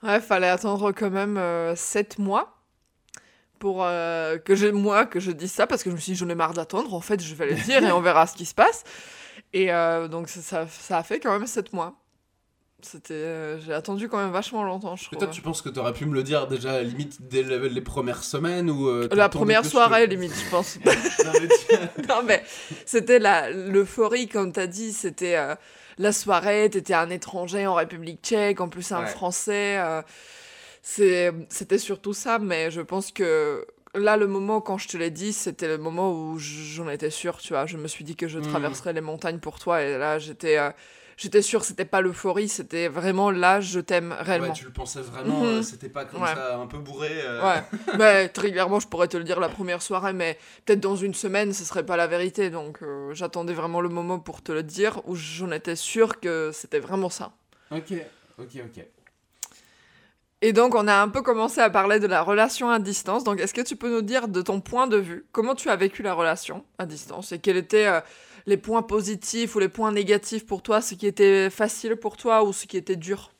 Ouais, 0.03 0.21
fallait 0.21 0.49
attendre 0.49 0.93
quand 0.93 1.11
même 1.11 1.39
7 1.77 2.19
mois 2.19 2.57
pour 3.59 3.81
que 3.83 4.55
je, 4.55 4.69
moi, 4.69 5.05
que 5.05 5.21
je 5.21 5.31
dise 5.31 5.53
ça, 5.53 5.67
parce 5.67 5.83
que 5.83 5.91
je 5.91 5.95
me 5.95 6.01
suis 6.01 6.13
dit, 6.13 6.19
j'en 6.19 6.31
ai 6.31 6.35
marre 6.35 6.55
d'attendre, 6.55 6.95
en 6.95 7.03
fait, 7.03 7.23
je 7.23 7.35
vais 7.35 7.51
le 7.51 7.55
dire 7.57 7.85
et 7.85 7.93
on 7.93 8.01
verra 8.01 8.27
ce 8.27 8.35
qui 8.35 8.47
se 8.47 8.55
passe. 8.55 8.85
Et 9.53 9.67
donc 10.11 10.31
ça, 10.31 10.41
ça, 10.41 10.67
ça 10.69 10.97
a 10.97 11.03
fait 11.03 11.21
quand 11.21 11.33
même 11.39 11.47
7 11.47 11.75
mois. 11.75 11.95
C'était, 12.87 13.15
euh, 13.15 13.61
j'ai 13.61 13.73
attendu 13.73 14.09
quand 14.09 14.19
même 14.19 14.31
vachement 14.33 14.63
longtemps, 14.65 14.97
je. 14.97 15.09
Peut-être 15.11 15.31
tu 15.31 15.43
penses 15.43 15.63
que 15.63 15.69
t'aurais 15.69 15.93
pu 15.93 16.07
me 16.07 16.15
le 16.15 16.23
dire 16.23 16.47
déjà 16.47 16.83
limite 16.83 17.23
dès 17.29 17.43
le- 17.43 17.67
les 17.69 17.81
premières 17.81 18.23
semaines 18.25 18.71
ou 18.71 18.89
euh, 18.89 19.09
La 19.13 19.29
première 19.29 19.63
je 19.65 19.69
soirée, 19.69 20.07
limite, 20.07 20.33
je 20.39 20.49
pense. 20.51 20.77
Non, 21.25 21.33
mais 21.41 21.49
tu- 21.49 22.07
non, 22.09 22.23
mais 22.25 22.43
c'était 22.87 23.19
la, 23.19 23.51
l'euphorie, 23.51 24.29
comme 24.29 24.53
t'as 24.53 24.67
dit, 24.67 24.93
c'était 24.93 25.37
euh, 25.37 25.55
la 25.99 26.13
soirée, 26.13 26.69
t'étais 26.71 26.95
un 26.95 27.11
étranger 27.11 27.67
en 27.67 27.75
République 27.75 28.21
tchèque, 28.23 28.61
en 28.61 28.69
plus 28.69 28.91
un 28.93 29.01
Ouais. 29.01 29.07
français. 29.07 29.79
euh, 29.79 30.03
c'est, 30.83 31.33
c'était 31.51 31.79
surtout 31.79 32.13
ça, 32.15 32.39
mais 32.39 32.71
je 32.71 32.81
pense 32.81 33.13
que 33.13 33.67
là, 33.95 34.17
le 34.17 34.27
moment 34.27 34.61
quand 34.61 34.79
je 34.79 34.89
te 34.89 34.97
l'ai 34.97 35.11
dit, 35.11 35.33
c'était 35.33 35.69
le 35.69 35.79
moment 35.79 36.13
où 36.13 36.39
j'en 36.39 36.89
étais 36.89 37.11
sûre, 37.11 37.37
tu 37.39 37.53
vois. 37.53 37.67
Je 37.67 37.77
me 37.77 37.87
suis 37.89 38.05
dit 38.05 38.17
que 38.17 38.29
je 38.29 38.39
Mhm. 38.39 38.49
traverserais 38.49 38.93
les 38.93 39.01
montagnes 39.03 39.39
pour 39.41 39.59
toi, 39.59 39.83
et 39.83 39.99
là, 39.99 40.19
j'étais. 40.19 40.59
J'étais 41.23 41.43
sûre, 41.43 41.65
c'était 41.67 41.85
pas 41.85 42.01
l'euphorie, 42.01 42.49
c'était 42.49 42.89
vraiment 42.89 43.31
là, 43.31 43.61
je 43.61 43.79
t'aime 43.79 44.15
réellement. 44.21 44.49
Ouais, 44.49 44.55
tu 44.55 44.65
le 44.65 44.71
pensais 44.73 45.03
vraiment, 45.03 45.41
Mhm. 45.41 45.47
euh, 45.47 45.63
c'était 45.63 45.91
pas 45.91 46.07
comme 46.07 46.23
Ouais. 46.23 46.35
ça, 46.35 46.57
un 46.57 46.67
peu 46.67 46.79
bourré. 46.79 47.11
euh. 47.13 47.43
Ouais, 47.45 47.63
mais 47.99 48.29
très 48.31 48.51
clairement, 48.51 48.81
je 48.81 48.89
pourrais 48.89 49.07
te 49.07 49.19
le 49.19 49.25
dire 49.25 49.39
la 49.39 49.51
première 49.51 49.83
soirée, 49.83 50.15
mais 50.15 50.39
peut-être 50.65 50.81
dans 50.81 50.97
une 50.97 51.13
semaine, 51.13 51.53
ce 51.53 51.63
serait 51.67 51.85
pas 51.85 51.99
la 51.99 52.07
vérité. 52.07 52.49
Donc, 52.49 52.79
euh, 52.83 53.13
j'attendais 53.13 53.53
vraiment 53.53 53.83
le 53.83 53.91
moment 53.91 54.19
pour 54.19 54.41
te 54.43 54.51
le 54.51 54.63
dire, 54.63 55.03
où 55.07 55.15
j'en 55.15 55.51
étais 55.51 55.77
sûre 55.77 56.21
que 56.21 56.53
c'était 56.55 56.79
vraiment 56.81 57.11
ça. 57.11 57.33
Ok, 57.71 57.93
ok, 58.39 58.49
ok. 58.65 58.85
Et 60.43 60.55
donc, 60.55 60.75
on 60.75 60.89
a 60.89 60.95
un 60.95 61.09
peu 61.09 61.21
commencé 61.21 61.61
à 61.61 61.69
parler 61.69 62.01
de 62.01 62.07
la 62.07 62.23
relation 62.23 62.71
à 62.71 62.79
distance. 62.79 63.25
Donc, 63.25 63.41
est-ce 63.41 63.53
que 63.53 63.61
tu 63.61 63.77
peux 63.77 63.91
nous 63.91 64.01
dire, 64.01 64.27
de 64.27 64.41
ton 64.41 64.61
point 64.61 64.87
de 64.87 64.97
vue, 64.97 65.27
comment 65.33 65.55
tu 65.55 65.69
as 65.69 65.77
vécu 65.77 66.03
la 66.03 66.15
relation 66.15 66.65
à 66.79 66.87
distance 66.87 67.33
et 67.33 67.39
quels 67.39 67.59
étaient 67.59 67.87
euh, 67.87 68.01
les 68.47 68.57
points 68.57 68.83
positifs 68.83 69.55
ou 69.55 69.59
les 69.59 69.69
points 69.69 69.93
négatifs 69.93 70.47
pour 70.47 70.63
toi, 70.63 70.81
ce 70.81 70.95
qui 70.95 71.07
était 71.07 71.51
facile 71.51 71.97
pour 71.97 72.17
toi 72.17 72.43
ou 72.43 72.55
ce 72.55 72.67
qui 72.67 72.79
était 72.79 72.97
dur? 72.97 73.33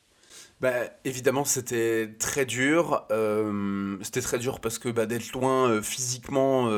Bah, 0.59 0.73
évidemment, 1.03 1.43
c'était 1.43 2.13
très 2.19 2.45
dur. 2.45 3.07
Euh, 3.09 3.97
c'était 4.03 4.21
très 4.21 4.37
dur 4.37 4.59
parce 4.59 4.77
que 4.77 4.89
bah, 4.89 5.07
d'être 5.07 5.31
loin 5.31 5.69
euh, 5.69 5.81
physiquement, 5.81 6.69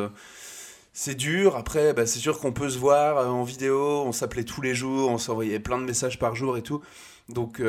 c'est 0.94 1.16
dur. 1.16 1.58
Après, 1.58 1.92
bah, 1.92 2.06
c'est 2.06 2.20
sûr 2.20 2.40
qu'on 2.40 2.54
peut 2.54 2.70
se 2.70 2.78
voir 2.78 3.30
en 3.30 3.44
vidéo. 3.44 4.04
On 4.06 4.14
s'appelait 4.14 4.46
tous 4.46 4.62
les 4.62 4.74
jours, 4.74 5.10
on 5.10 5.18
s'envoyait 5.18 5.60
plein 5.60 5.80
de 5.80 5.84
messages 5.84 6.18
par 6.18 6.34
jour 6.34 6.56
et 6.56 6.62
tout. 6.62 6.82
Donc, 7.30 7.62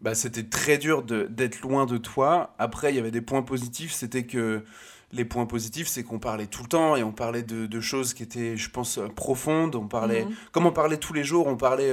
bah, 0.00 0.14
c'était 0.14 0.44
très 0.44 0.78
dur 0.78 1.02
d'être 1.02 1.60
loin 1.62 1.84
de 1.84 1.96
toi. 1.96 2.54
Après, 2.58 2.92
il 2.92 2.96
y 2.96 2.98
avait 2.98 3.10
des 3.10 3.20
points 3.20 3.42
positifs. 3.42 3.92
C'était 3.92 4.24
que 4.24 4.62
les 5.10 5.24
points 5.24 5.46
positifs, 5.46 5.88
c'est 5.88 6.04
qu'on 6.04 6.18
parlait 6.18 6.46
tout 6.46 6.62
le 6.62 6.68
temps 6.68 6.96
et 6.96 7.02
on 7.02 7.12
parlait 7.12 7.42
de, 7.42 7.80
choses 7.80 8.14
qui 8.14 8.22
étaient, 8.22 8.56
je 8.56 8.70
pense, 8.70 9.00
profondes. 9.16 9.74
On 9.74 9.88
parlait, 9.88 10.24
mhm. 10.24 10.34
comme 10.52 10.66
on 10.66 10.72
parlait 10.72 10.96
tous 10.96 11.12
les 11.12 11.24
jours, 11.24 11.48
on 11.48 11.56
parlait 11.56 11.92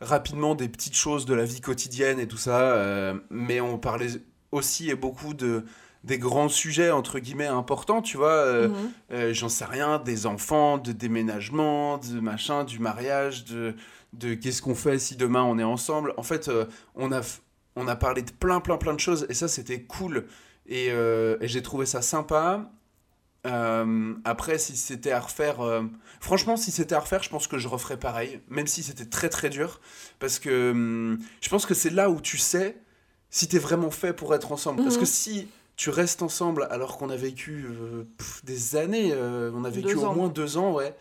rapidement 0.00 0.54
des 0.54 0.68
petites 0.68 0.94
choses 0.94 1.26
de 1.26 1.34
la 1.34 1.44
vie 1.44 1.60
quotidienne 1.60 2.18
et 2.20 2.26
tout 2.26 2.36
ça, 2.36 2.60
euh, 2.60 3.14
mais 3.30 3.60
on 3.60 3.78
parlait 3.78 4.08
aussi 4.52 4.90
et 4.90 4.94
beaucoup 4.94 5.34
de 5.34 5.64
des 6.04 6.18
grands 6.18 6.48
sujets 6.48 6.92
entre 6.92 7.18
guillemets 7.18 7.46
importants, 7.46 8.00
tu 8.00 8.16
vois. 8.16 8.28
Euh, 8.28 8.68
mhm. 8.68 8.74
euh, 9.12 9.34
j'en 9.34 9.48
sais 9.48 9.64
rien, 9.64 9.98
des 9.98 10.26
enfants, 10.26 10.78
de 10.78 10.92
déménagement, 10.92 11.98
de 11.98 12.20
machin, 12.20 12.62
du 12.62 12.78
mariage, 12.78 13.44
de 13.44 13.74
de 14.18 14.34
qu'est-ce 14.34 14.62
qu'on 14.62 14.74
fait 14.74 14.98
si 14.98 15.16
demain 15.16 15.42
on 15.42 15.58
est 15.58 15.64
ensemble. 15.64 16.14
En 16.16 16.22
fait, 16.22 16.50
on 16.94 17.12
a 17.12 17.20
on 17.76 17.88
a 17.88 17.96
parlé 17.96 18.22
de 18.22 18.30
plein 18.30 18.60
plein 18.60 18.78
plein 18.78 18.94
de 18.94 19.00
choses 19.00 19.26
et 19.28 19.34
ça 19.34 19.48
c'était 19.48 19.82
cool 19.82 20.26
et, 20.66 20.86
et 20.86 21.48
j'ai 21.48 21.62
trouvé 21.62 21.86
ça 21.86 22.02
sympa 22.02 22.70
euh, 23.46 24.14
après, 24.24 24.58
si 24.58 24.76
c'était 24.76 25.12
à 25.12 25.20
refaire, 25.20 25.60
euh, 25.60 25.82
franchement, 26.20 26.56
si 26.56 26.70
c'était 26.70 26.94
à 26.94 27.00
refaire, 27.00 27.22
je 27.22 27.30
pense 27.30 27.46
que 27.46 27.58
je 27.58 27.68
referais 27.68 27.96
pareil, 27.96 28.40
même 28.48 28.66
si 28.66 28.82
c'était 28.82 29.04
très 29.04 29.28
très 29.28 29.50
dur, 29.50 29.80
parce 30.18 30.38
que 30.38 30.72
hum, 30.72 31.18
je 31.40 31.48
pense 31.48 31.64
que 31.66 31.74
c'est 31.74 31.90
là 31.90 32.10
où 32.10 32.20
tu 32.20 32.38
sais 32.38 32.76
si 33.30 33.46
t'es 33.48 33.58
vraiment 33.58 33.90
fait 33.90 34.12
pour 34.12 34.34
être 34.34 34.52
ensemble. 34.52 34.82
Parce 34.82 34.96
que 34.96 35.02
mhm. 35.02 35.06
si 35.06 35.48
tu 35.76 35.90
restes 35.90 36.22
ensemble 36.22 36.66
alors 36.70 36.96
qu'on 36.96 37.10
a 37.10 37.16
vécu 37.16 37.66
euh, 37.68 38.04
des 38.44 38.76
années, 38.76 39.14
on 39.14 39.64
a 39.64 39.70
vécu 39.70 39.94
au 39.94 40.12
moins 40.12 40.28
deux 40.28 40.56
ans, 40.56 40.72
ouais, 40.72 40.94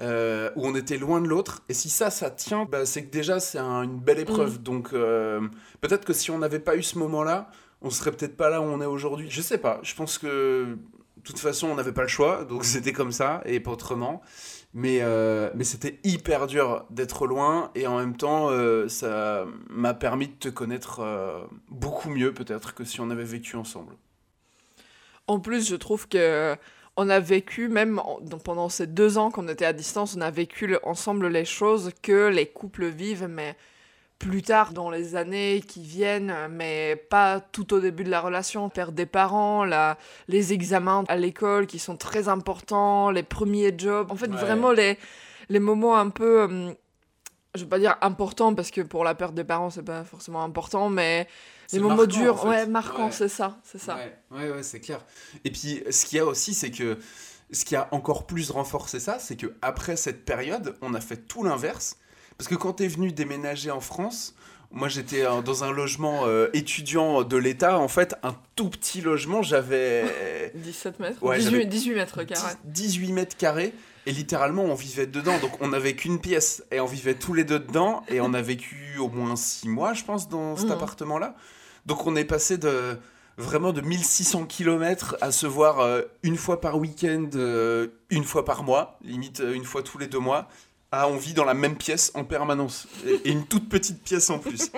où 0.00 0.66
on 0.66 0.74
était 0.74 0.98
loin 0.98 1.20
de 1.20 1.28
l'autre, 1.28 1.62
et 1.68 1.74
si 1.74 1.88
ça, 1.88 2.10
ça 2.10 2.30
tient, 2.30 2.64
bah, 2.64 2.86
c'est 2.86 3.04
que 3.04 3.10
déjà 3.10 3.40
c'est 3.40 3.58
une 3.58 3.98
belle 3.98 4.18
épreuve. 4.18 4.58
Mhm. 4.58 4.62
Donc 4.62 4.90
peut-être 4.90 6.04
que 6.04 6.12
si 6.12 6.30
on 6.30 6.38
n'avait 6.38 6.60
pas 6.60 6.76
eu 6.76 6.82
ce 6.82 6.98
moment-là, 6.98 7.50
on 7.82 7.90
serait 7.90 8.12
peut-être 8.12 8.36
pas 8.36 8.50
là 8.50 8.60
où 8.60 8.64
on 8.64 8.80
est 8.80 8.86
aujourd'hui. 8.86 9.28
Je 9.30 9.42
sais 9.42 9.58
pas. 9.58 9.80
Je 9.82 9.94
pense 9.94 10.18
que 10.18 10.76
de 11.26 11.32
toute 11.32 11.38
façon, 11.38 11.68
on 11.68 11.74
n'avait 11.74 11.92
pas 11.92 12.02
le 12.02 12.08
choix, 12.08 12.44
donc 12.44 12.64
c'était 12.72 12.92
comme 12.92 13.12
ça 13.12 13.42
et 13.44 13.60
pas 13.60 13.72
autrement. 13.72 14.22
Mais, 14.74 14.98
euh, 15.00 15.50
mais 15.54 15.64
c'était 15.64 15.98
hyper 16.04 16.46
dur 16.46 16.84
d'être 16.90 17.26
loin 17.26 17.70
et 17.74 17.86
en 17.86 17.98
même 17.98 18.16
temps, 18.16 18.50
euh, 18.50 18.88
ça 18.88 19.46
m'a 19.70 19.94
permis 19.94 20.28
de 20.28 20.34
te 20.34 20.48
connaître 20.48 21.00
euh, 21.00 21.40
beaucoup 21.70 22.10
mieux 22.10 22.34
peut-être 22.34 22.74
que 22.74 22.84
si 22.84 23.00
on 23.00 23.08
avait 23.08 23.24
vécu 23.24 23.56
ensemble. 23.56 23.94
En 25.26 25.40
plus, 25.40 25.68
je 25.68 25.76
trouve 25.76 26.08
que 26.08 26.56
on 26.96 27.10
a 27.10 27.20
vécu, 27.20 27.68
même 27.68 28.00
pendant 28.44 28.68
ces 28.68 28.86
deux 28.86 29.18
ans 29.18 29.30
qu'on 29.30 29.48
était 29.48 29.66
à 29.66 29.72
distance, 29.74 30.16
on 30.16 30.22
a 30.22 30.30
vécu 30.30 30.76
ensemble 30.82 31.28
les 31.28 31.44
choses 31.44 31.90
que 32.02 32.28
les 32.28 32.46
couples 32.46 32.86
vivent, 32.86 33.26
mais 33.28 33.54
plus 34.18 34.40
tard 34.40 34.72
dans 34.72 34.88
les 34.88 35.14
années 35.14 35.62
qui 35.66 35.82
viennent, 35.82 36.34
mais 36.50 36.96
pas 37.10 37.40
tout 37.40 37.74
au 37.74 37.80
début 37.80 38.02
de 38.02 38.10
la 38.10 38.22
relation. 38.22 38.70
Perdre 38.70 38.92
des 38.92 39.04
parents, 39.04 39.66
la, 39.66 39.98
les 40.28 40.54
examens 40.54 41.04
à 41.08 41.16
l'école 41.16 41.66
qui 41.66 41.78
sont 41.78 41.98
très 41.98 42.28
importants, 42.28 43.10
les 43.10 43.22
premiers 43.22 43.74
jobs. 43.76 44.10
En 44.10 44.16
fait, 44.16 44.30
vraiment 44.30 44.72
les, 44.72 44.96
les 45.50 45.60
moments 45.60 45.96
un 45.98 46.08
peu. 46.08 46.74
Je 47.56 47.64
vais 47.64 47.68
pas 47.68 47.78
dire 47.78 47.96
importants 48.00 48.54
parce 48.54 48.70
que 48.70 48.80
pour 48.80 49.04
la 49.04 49.14
perte 49.14 49.34
des 49.34 49.44
parents, 49.44 49.70
c'est 49.70 49.82
pas 49.82 50.04
forcément 50.04 50.44
important, 50.44 50.88
mais 50.88 51.26
les 51.72 51.80
moments 51.80 52.06
durs, 52.06 52.44
ouais, 52.44 52.66
marquants, 52.66 53.10
c'est 53.10 53.28
ça, 53.28 53.58
c'est 53.64 53.80
ça. 53.80 53.98
Ouais, 54.30 54.50
ouais, 54.50 54.62
c'est 54.62 54.80
clair. 54.80 55.04
Et 55.44 55.50
puis, 55.50 55.82
ce 55.90 56.06
qu'il 56.06 56.18
y 56.18 56.20
a 56.20 56.24
aussi, 56.24 56.54
c'est 56.54 56.70
que 56.70 56.98
ce 57.52 57.64
qui 57.64 57.76
a 57.76 57.88
encore 57.92 58.26
plus 58.26 58.50
renforcé 58.50 59.00
ça, 59.00 59.18
c'est 59.18 59.36
que 59.36 59.54
après 59.62 59.96
cette 59.96 60.24
période, 60.24 60.76
on 60.82 60.94
a 60.94 61.00
fait 61.00 61.16
tout 61.16 61.44
l'inverse 61.44 61.96
parce 62.38 62.48
que 62.48 62.54
quand 62.54 62.74
tu 62.74 62.84
es 62.84 62.88
venu 62.88 63.12
déménager 63.12 63.70
en 63.70 63.80
France, 63.80 64.34
moi 64.70 64.88
j'étais 64.88 65.24
euh, 65.24 65.40
dans 65.42 65.64
un 65.64 65.72
logement 65.72 66.26
euh, 66.26 66.48
étudiant 66.52 67.22
de 67.22 67.36
l'État, 67.36 67.78
en 67.78 67.88
fait, 67.88 68.14
un 68.22 68.36
tout 68.56 68.68
petit 68.68 69.00
logement, 69.00 69.42
j'avais... 69.42 70.52
17 70.54 71.00
mètres 71.00 71.36
18, 71.68 71.94
mètres 71.94 72.24
carrés. 72.24 72.54
18 72.64 73.12
mètres 73.12 73.36
carrés. 73.36 73.72
Et 74.06 74.12
littéralement, 74.12 74.62
on 74.62 74.74
vivait 74.74 75.06
dedans. 75.06 75.38
Donc, 75.40 75.60
on 75.60 75.68
n'avait 75.68 75.94
qu'une 75.94 76.20
pièce. 76.20 76.64
Et 76.70 76.80
on 76.80 76.86
vivait 76.86 77.14
tous 77.14 77.34
les 77.34 77.44
deux 77.44 77.58
dedans. 77.58 78.02
Et 78.08 78.20
on 78.20 78.32
a 78.34 78.42
vécu 78.42 78.96
au 78.98 79.08
moins 79.08 79.36
6 79.36 79.68
mois, 79.68 79.92
je 79.92 80.04
pense, 80.04 80.28
dans 80.28 80.56
cet 80.56 80.68
mmh. 80.68 80.72
appartement-là. 80.72 81.34
Donc, 81.86 82.06
on 82.06 82.16
est 82.16 82.24
passé 82.24 82.58
de 82.58 82.98
vraiment 83.38 83.72
de 83.72 83.82
1600 83.82 84.46
km 84.46 85.16
à 85.20 85.30
se 85.30 85.46
voir 85.46 85.80
euh, 85.80 86.02
une 86.22 86.38
fois 86.38 86.60
par 86.60 86.78
week-end, 86.78 87.28
une 88.08 88.24
fois 88.24 88.46
par 88.46 88.62
mois, 88.62 88.98
limite 89.02 89.42
une 89.54 89.64
fois 89.64 89.82
tous 89.82 89.98
les 89.98 90.06
deux 90.06 90.18
mois, 90.18 90.48
ah, 90.92 91.08
on 91.08 91.16
vit 91.16 91.34
dans 91.34 91.44
la 91.44 91.54
même 91.54 91.76
pièce 91.76 92.12
en 92.14 92.24
permanence. 92.24 92.86
Et, 93.06 93.30
une 93.30 93.46
toute 93.46 93.68
petite 93.68 94.02
pièce 94.02 94.30
en 94.30 94.38
plus. 94.38 94.70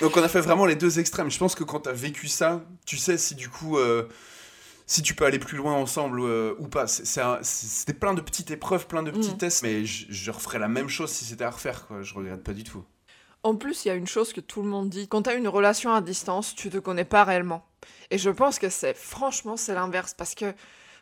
Donc 0.00 0.16
on 0.16 0.22
a 0.22 0.28
fait 0.28 0.40
vraiment 0.40 0.66
les 0.66 0.76
deux 0.76 0.98
extrêmes. 0.98 1.30
Je 1.30 1.38
pense 1.38 1.54
que 1.54 1.64
quand 1.64 1.80
tu 1.80 1.88
as 1.88 1.92
vécu 1.92 2.28
ça, 2.28 2.62
tu 2.86 2.96
sais 2.96 3.18
si 3.18 3.34
du 3.34 3.48
coup, 3.48 3.76
euh, 3.76 4.08
si 4.86 5.02
tu 5.02 5.14
peux 5.14 5.24
aller 5.24 5.38
plus 5.38 5.56
loin 5.56 5.74
ensemble 5.74 6.20
euh, 6.20 6.54
ou 6.58 6.68
pas. 6.68 6.86
C'était 6.86 7.94
plein 7.94 8.14
de 8.14 8.20
petites 8.20 8.50
épreuves, 8.50 8.86
plein 8.86 9.02
de 9.02 9.10
petits 9.10 9.32
mm. 9.32 9.38
tests, 9.38 9.62
mais 9.62 9.84
je, 9.84 10.30
referais 10.30 10.58
la 10.58 10.68
même 10.68 10.88
chose 10.88 11.10
si 11.10 11.24
c'était 11.24 11.44
à 11.44 11.50
refaire. 11.50 11.86
Quoi. 11.86 12.02
Je 12.02 12.14
regrette 12.14 12.42
pas 12.42 12.52
du 12.52 12.64
tout. 12.64 12.84
En 13.42 13.56
plus, 13.56 13.84
il 13.84 13.88
y 13.88 13.90
a 13.90 13.94
une 13.94 14.06
chose 14.06 14.32
que 14.32 14.40
tout 14.40 14.62
le 14.62 14.68
monde 14.68 14.88
dit. 14.88 15.06
Quand 15.08 15.22
tu 15.22 15.30
as 15.30 15.34
une 15.34 15.48
relation 15.48 15.92
à 15.92 16.00
distance, 16.00 16.54
tu 16.54 16.70
te 16.70 16.78
connais 16.78 17.04
pas 17.04 17.24
réellement. 17.24 17.66
Et 18.10 18.18
je 18.18 18.30
pense 18.30 18.58
que 18.58 18.70
c'est 18.70 18.96
franchement 18.96 19.58
c'est 19.58 19.74
l'inverse 19.74 20.14
parce 20.14 20.34
que 20.34 20.54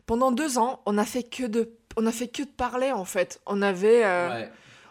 pendant 0.06 0.32
deux 0.32 0.58
ans, 0.58 0.80
on 0.86 0.98
a 0.98 1.04
fait 1.04 1.22
que 1.22 1.44
de 1.44 1.70
on 1.96 2.06
a 2.06 2.12
fait 2.12 2.28
que 2.28 2.42
de 2.42 2.48
parler 2.48 2.90
en 2.90 3.04
fait. 3.04 3.40
On 3.46 3.62
avait, 3.62 4.04
euh, 4.04 4.46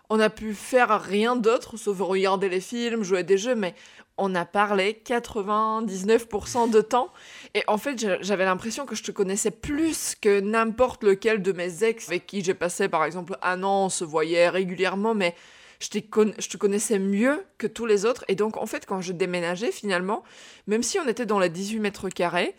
on 0.09 0.19
a 0.19 0.29
pu 0.29 0.53
faire 0.53 1.01
rien 1.01 1.35
d'autre 1.35 1.77
sauf 1.77 1.99
regarder 1.99 2.47
les 2.47 2.61
films, 2.61 3.03
jouer 3.03 3.23
des 3.23 3.37
jeux, 3.37 3.55
mais 3.55 3.75
on 4.21 4.35
a 4.35 4.45
parlé 4.45 5.01
99% 5.05 6.69
de 6.69 6.79
temps. 6.79 7.11
Et 7.55 7.63
en 7.67 7.77
fait, 7.77 8.21
j'avais 8.21 8.45
l'impression 8.45 8.85
que 8.85 8.95
je 8.95 9.03
te 9.03 9.11
connaissais 9.11 9.51
plus 9.51 10.15
que 10.15 10.39
n'importe 10.39 11.03
lequel 11.03 11.41
de 11.41 11.51
mes 11.51 11.83
ex 11.83 12.07
avec 12.07 12.27
qui 12.27 12.43
j'ai 12.43 12.53
passé 12.53 12.87
par 12.87 13.03
exemple 13.03 13.35
un 13.41 13.63
an, 13.63 13.85
on 13.85 13.89
se 13.89 14.03
voyait 14.03 14.47
régulièrement, 14.47 15.15
mais 15.15 15.35
je, 15.79 15.87
je 15.97 16.49
te 16.49 16.57
connaissais 16.57 16.99
mieux 16.99 17.43
que 17.57 17.65
tous 17.65 17.87
les 17.87 18.05
autres. 18.05 18.23
Et 18.27 18.35
donc, 18.35 18.57
en 18.57 18.67
fait, 18.67 18.85
quand 18.85 19.01
je 19.01 19.11
déménageais, 19.11 19.71
finalement, 19.71 20.23
même 20.67 20.83
si 20.83 20.99
on 20.99 21.07
était 21.07 21.25
dans 21.25 21.39
les 21.39 21.49
18 21.49 21.79
mètres 21.79 22.09
carrés, 22.09 22.53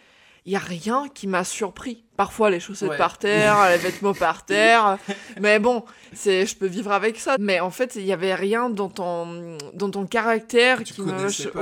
il 0.45 0.53
y 0.53 0.57
a 0.57 0.61
rien 0.61 1.09
qui 1.15 1.29
m'a 1.29 1.45
surpris. 1.45 2.05
Parfois 2.17 2.51
les 2.51 2.61
chaussettes 2.61 2.97
par 2.99 3.19
terre, 3.19 3.69
les 3.71 3.79
vêtements 3.79 4.15
par 4.15 4.45
terre, 4.47 4.99
mais 5.41 5.59
bon, 5.59 5.85
c'est 6.13 6.47
je 6.47 6.57
peux 6.57 6.67
vivre 6.67 6.93
avec 6.93 7.19
ça. 7.19 7.37
Mais 7.39 7.61
en 7.61 7.71
fait, 7.71 7.95
il 7.97 8.05
y 8.05 8.13
avait 8.13 8.35
rien 8.35 8.71
dans 8.71 8.89
ton 8.89 9.57
dans 9.75 9.91
ton 9.91 10.07
caractère 10.07 10.83
qui 10.85 11.01
me 11.03 11.13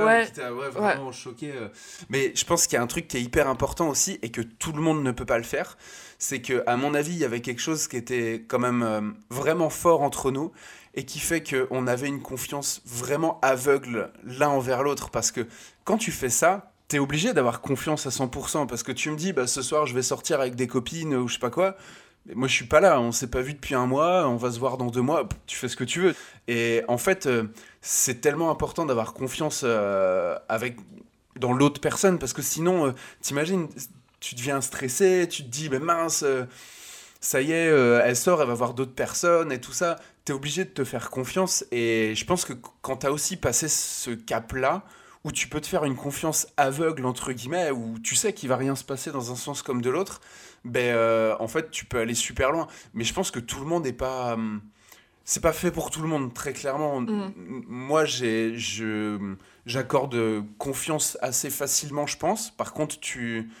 ouais. 0.05 0.27
qui 0.31 0.41
vraiment 0.71 1.11
choqué. 1.11 1.51
Euh. 1.51 1.69
Mais 2.09 2.33
je 2.35 2.43
pense 2.45 2.67
qu'il 2.67 2.75
y 2.75 2.79
a 2.79 2.81
un 2.81 2.87
truc 2.87 3.07
qui 3.07 3.17
est 3.17 3.21
hyper 3.21 3.47
important 3.47 3.87
aussi 3.87 4.19
et 4.21 4.29
que 4.29 4.41
tout 4.41 4.71
le 4.71 4.81
monde 4.81 5.03
ne 5.03 5.11
peut 5.11 5.25
pas 5.25 5.37
le 5.37 5.43
faire, 5.43 5.77
c'est 6.19 6.41
que 6.41 6.63
à 6.67 6.75
mon 6.75 6.93
avis, 6.93 7.13
il 7.13 7.19
y 7.19 7.25
avait 7.25 7.41
quelque 7.41 7.61
chose 7.61 7.87
qui 7.87 7.97
était 7.97 8.45
quand 8.47 8.59
même 8.59 8.83
euh, 8.83 9.01
vraiment 9.29 9.69
fort 9.69 10.01
entre 10.01 10.31
nous 10.31 10.51
et 10.93 11.05
qui 11.05 11.19
fait 11.19 11.41
qu'on 11.41 11.87
avait 11.87 12.07
une 12.07 12.21
confiance 12.21 12.81
vraiment 12.85 13.39
aveugle 13.41 14.11
l'un 14.23 14.49
envers 14.49 14.83
l'autre 14.83 15.09
parce 15.09 15.31
que 15.31 15.47
quand 15.85 15.97
tu 15.97 16.11
fais 16.11 16.29
ça, 16.29 16.70
t'es 16.91 16.99
obligé 16.99 17.31
d'avoir 17.31 17.61
confiance 17.61 18.05
à 18.05 18.09
100% 18.09 18.67
parce 18.67 18.83
que 18.83 18.91
tu 18.91 19.11
me 19.11 19.15
dis, 19.15 19.31
bah, 19.31 19.47
ce 19.47 19.61
soir, 19.61 19.85
je 19.85 19.95
vais 19.95 20.01
sortir 20.01 20.41
avec 20.41 20.55
des 20.55 20.67
copines 20.67 21.15
ou 21.15 21.29
je 21.29 21.35
sais 21.35 21.39
pas 21.39 21.49
quoi. 21.49 21.77
Mais 22.25 22.35
moi, 22.35 22.49
je 22.49 22.53
suis 22.53 22.65
pas 22.65 22.81
là, 22.81 22.99
on 22.99 23.13
s'est 23.13 23.29
pas 23.29 23.39
vu 23.39 23.53
depuis 23.53 23.75
un 23.75 23.85
mois, 23.85 24.27
on 24.27 24.35
va 24.35 24.51
se 24.51 24.59
voir 24.59 24.77
dans 24.77 24.87
deux 24.87 25.01
mois, 25.01 25.27
tu 25.47 25.55
fais 25.55 25.69
ce 25.69 25.77
que 25.77 25.85
tu 25.85 26.01
veux. 26.01 26.15
Et 26.49 26.83
en 26.89 26.97
fait, 26.97 27.27
euh, 27.27 27.45
c'est 27.79 28.19
tellement 28.19 28.51
important 28.51 28.85
d'avoir 28.85 29.13
confiance 29.13 29.61
euh, 29.63 30.37
avec, 30.49 30.75
dans 31.39 31.53
l'autre 31.53 31.79
personne 31.79 32.19
parce 32.19 32.33
que 32.33 32.41
sinon, 32.41 32.87
euh, 32.87 32.91
t'imagines, 33.21 33.69
tu 34.19 34.35
deviens 34.35 34.59
stressé, 34.59 35.29
tu 35.29 35.43
te 35.43 35.47
dis, 35.47 35.69
mais 35.69 35.79
mince, 35.79 36.25
ça 37.21 37.41
y 37.41 37.53
est, 37.53 37.67
elle 37.67 38.17
sort, 38.17 38.41
elle 38.41 38.49
va 38.49 38.53
voir 38.53 38.73
d'autres 38.73 38.95
personnes 38.95 39.53
et 39.53 39.61
tout 39.61 39.71
ça. 39.71 39.95
T'es 40.25 40.33
obligé 40.33 40.65
de 40.65 40.71
te 40.71 40.83
faire 40.83 41.09
confiance 41.09 41.63
et 41.71 42.15
je 42.17 42.25
pense 42.25 42.43
que 42.43 42.51
quand 42.81 42.97
t'as 42.97 43.11
aussi 43.11 43.37
passé 43.37 43.69
ce 43.69 44.11
cap-là, 44.11 44.83
où 45.23 45.31
tu 45.31 45.47
peux 45.47 45.61
te 45.61 45.67
faire 45.67 45.83
une 45.83 45.95
confiance 45.95 46.47
aveugle, 46.57 47.05
entre 47.05 47.31
guillemets, 47.31 47.71
où 47.71 47.99
tu 47.99 48.15
sais 48.15 48.33
qu'il 48.33 48.49
va 48.49 48.57
rien 48.57 48.75
se 48.75 48.83
passer 48.83 49.11
dans 49.11 49.31
un 49.31 49.35
sens 49.35 49.61
comme 49.61 49.81
de 49.81 49.89
l'autre, 49.89 50.19
ben, 50.65 50.95
euh, 50.95 51.35
en 51.39 51.47
fait, 51.47 51.69
tu 51.71 51.85
peux 51.85 51.99
aller 51.99 52.15
super 52.15 52.51
loin. 52.51 52.67
Mais 52.93 53.03
je 53.03 53.13
pense 53.13 53.29
que 53.31 53.39
tout 53.39 53.59
le 53.59 53.65
monde 53.65 53.83
n'est 53.83 53.93
pas. 53.93 54.33
Hum, 54.33 54.61
c'est 55.23 55.41
pas 55.41 55.53
fait 55.53 55.71
pour 55.71 55.91
tout 55.91 56.01
le 56.01 56.07
monde, 56.07 56.33
très 56.33 56.53
clairement. 56.53 57.01
Mm. 57.01 57.33
Moi, 57.67 58.05
j'ai, 58.05 58.57
je, 58.57 59.35
j'accorde 59.67 60.43
confiance 60.57 61.17
assez 61.21 61.51
facilement, 61.51 62.07
je 62.07 62.17
pense. 62.17 62.49
Par 62.51 62.73
contre, 62.73 62.99
tu, 62.99 63.51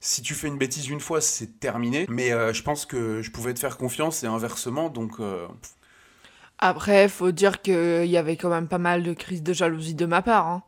si 0.00 0.20
tu 0.20 0.34
fais 0.34 0.48
une 0.48 0.58
bêtise 0.58 0.88
une 0.88 1.00
fois, 1.00 1.20
c'est 1.20 1.60
terminé. 1.60 2.06
Mais 2.08 2.32
euh, 2.32 2.52
je 2.52 2.62
pense 2.62 2.86
que 2.86 3.22
je 3.22 3.30
pouvais 3.30 3.54
te 3.54 3.60
faire 3.60 3.76
confiance 3.76 4.24
et 4.24 4.26
inversement, 4.26 4.90
donc. 4.90 5.20
Euh, 5.20 5.46
Après, 6.58 7.08
faut 7.08 7.30
dire 7.30 7.62
qu'il 7.62 8.06
y 8.06 8.16
avait 8.16 8.36
quand 8.36 8.50
même 8.50 8.68
pas 8.68 8.78
mal 8.78 9.04
de 9.04 9.12
crises 9.12 9.44
de 9.44 9.52
jalousie 9.52 9.94
de 9.94 10.06
ma 10.06 10.20
part. 10.20 10.48
Hein 10.48 10.62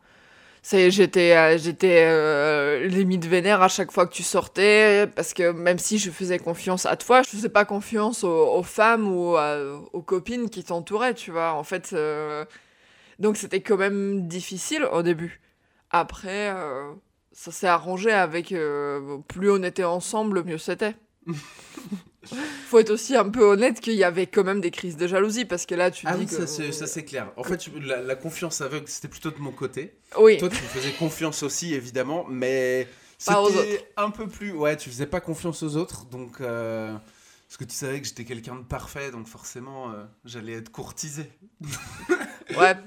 j'étais, 0.71 1.35
euh, 1.35 1.57
j'étais 1.57 2.03
euh, 2.07 2.85
limite 2.87 3.25
vénère 3.25 3.61
à 3.61 3.67
chaque 3.67 3.91
fois 3.91 4.05
que 4.05 4.13
tu 4.13 4.23
sortais, 4.23 5.07
parce 5.15 5.33
que 5.33 5.51
même 5.51 5.79
si 5.79 5.97
je 5.97 6.11
faisais 6.11 6.39
confiance 6.39 6.85
à 6.85 6.97
toi, 6.97 7.21
je 7.23 7.29
faisais 7.29 7.49
pas 7.49 7.65
confiance 7.65 8.23
aux, 8.23 8.63
femmes 8.63 9.07
ou 9.07 9.37
à- 9.37 9.57
aux 9.93 10.01
copines 10.01 10.49
qui 10.49 10.63
t'entouraient, 10.63 11.13
tu 11.13 11.31
vois. 11.31 11.53
En 11.53 11.63
fait, 11.63 11.91
euh, 11.93 12.43
donc 13.19 13.37
c'était 13.37 13.61
quand 13.61 13.77
même 13.77 14.27
difficile 14.27 14.85
au 14.91 15.03
début. 15.03 15.39
Après, 15.89 16.49
euh, 16.53 16.91
ça 17.31 17.51
s'est 17.51 17.67
arrangé 17.67 18.11
avec 18.11 18.51
euh, 18.51 19.19
plus 19.27 19.49
on 19.51 19.63
était 19.63 19.85
ensemble, 19.85 20.43
mieux 20.43 20.57
c'était. 20.57 20.95
Faut 22.69 22.79
être 22.79 22.89
aussi 22.91 23.15
un 23.15 23.29
peu 23.29 23.43
honnête 23.43 23.79
qu'il 23.79 23.93
y 23.95 24.03
avait 24.03 24.27
quand 24.27 24.43
même 24.43 24.61
des 24.61 24.71
crises 24.71 24.97
de 24.97 25.07
jalousie, 25.07 25.45
parce 25.45 25.65
que 25.65 25.75
là, 25.75 25.89
tu 25.91 26.05
Ah 26.07 26.13
dis 26.13 26.19
oui, 26.21 26.25
que... 26.25 26.31
ça 26.33 26.47
c'est, 26.47 26.71
ça 26.71 26.87
c'est 26.87 27.03
clair. 27.05 27.31
En 27.37 27.43
fait, 27.43 27.67
la, 27.81 28.01
la 28.01 28.15
confiance 28.15 28.61
aveugle, 28.61 28.87
c'était 28.87 29.07
plutôt 29.07 29.31
de 29.31 29.39
mon 29.39 29.51
côté. 29.51 29.95
Oui. 30.19 30.37
Toi, 30.37 30.49
tu 30.49 30.55
me 30.61 30.67
faisais 30.67 30.91
confiance 30.91 31.43
aussi, 31.43 31.73
évidemment, 31.73 32.25
mais 32.29 32.87
c'était 33.17 33.87
un 33.97 34.09
peu 34.11 34.27
plus. 34.27 34.51
Ouais, 34.51 34.75
tu 34.77 34.89
faisais 34.89 35.05
pas 35.07 35.19
confiance 35.21 35.63
aux 35.63 35.75
autres, 35.77 36.05
donc. 36.05 36.41
euh, 36.41 36.93
Parce 37.47 37.57
que 37.57 37.63
tu 37.63 37.73
savais 37.75 38.01
que 38.01 38.07
j'étais 38.07 38.25
quelqu'un 38.25 38.55
de 38.55 38.63
parfait, 38.63 39.09
donc 39.11 39.27
forcément, 39.27 39.91
euh, 39.91 40.03
j'allais 40.25 40.53
être 40.53 40.69
courtisé. 40.71 41.31
Ouais, 42.57 42.77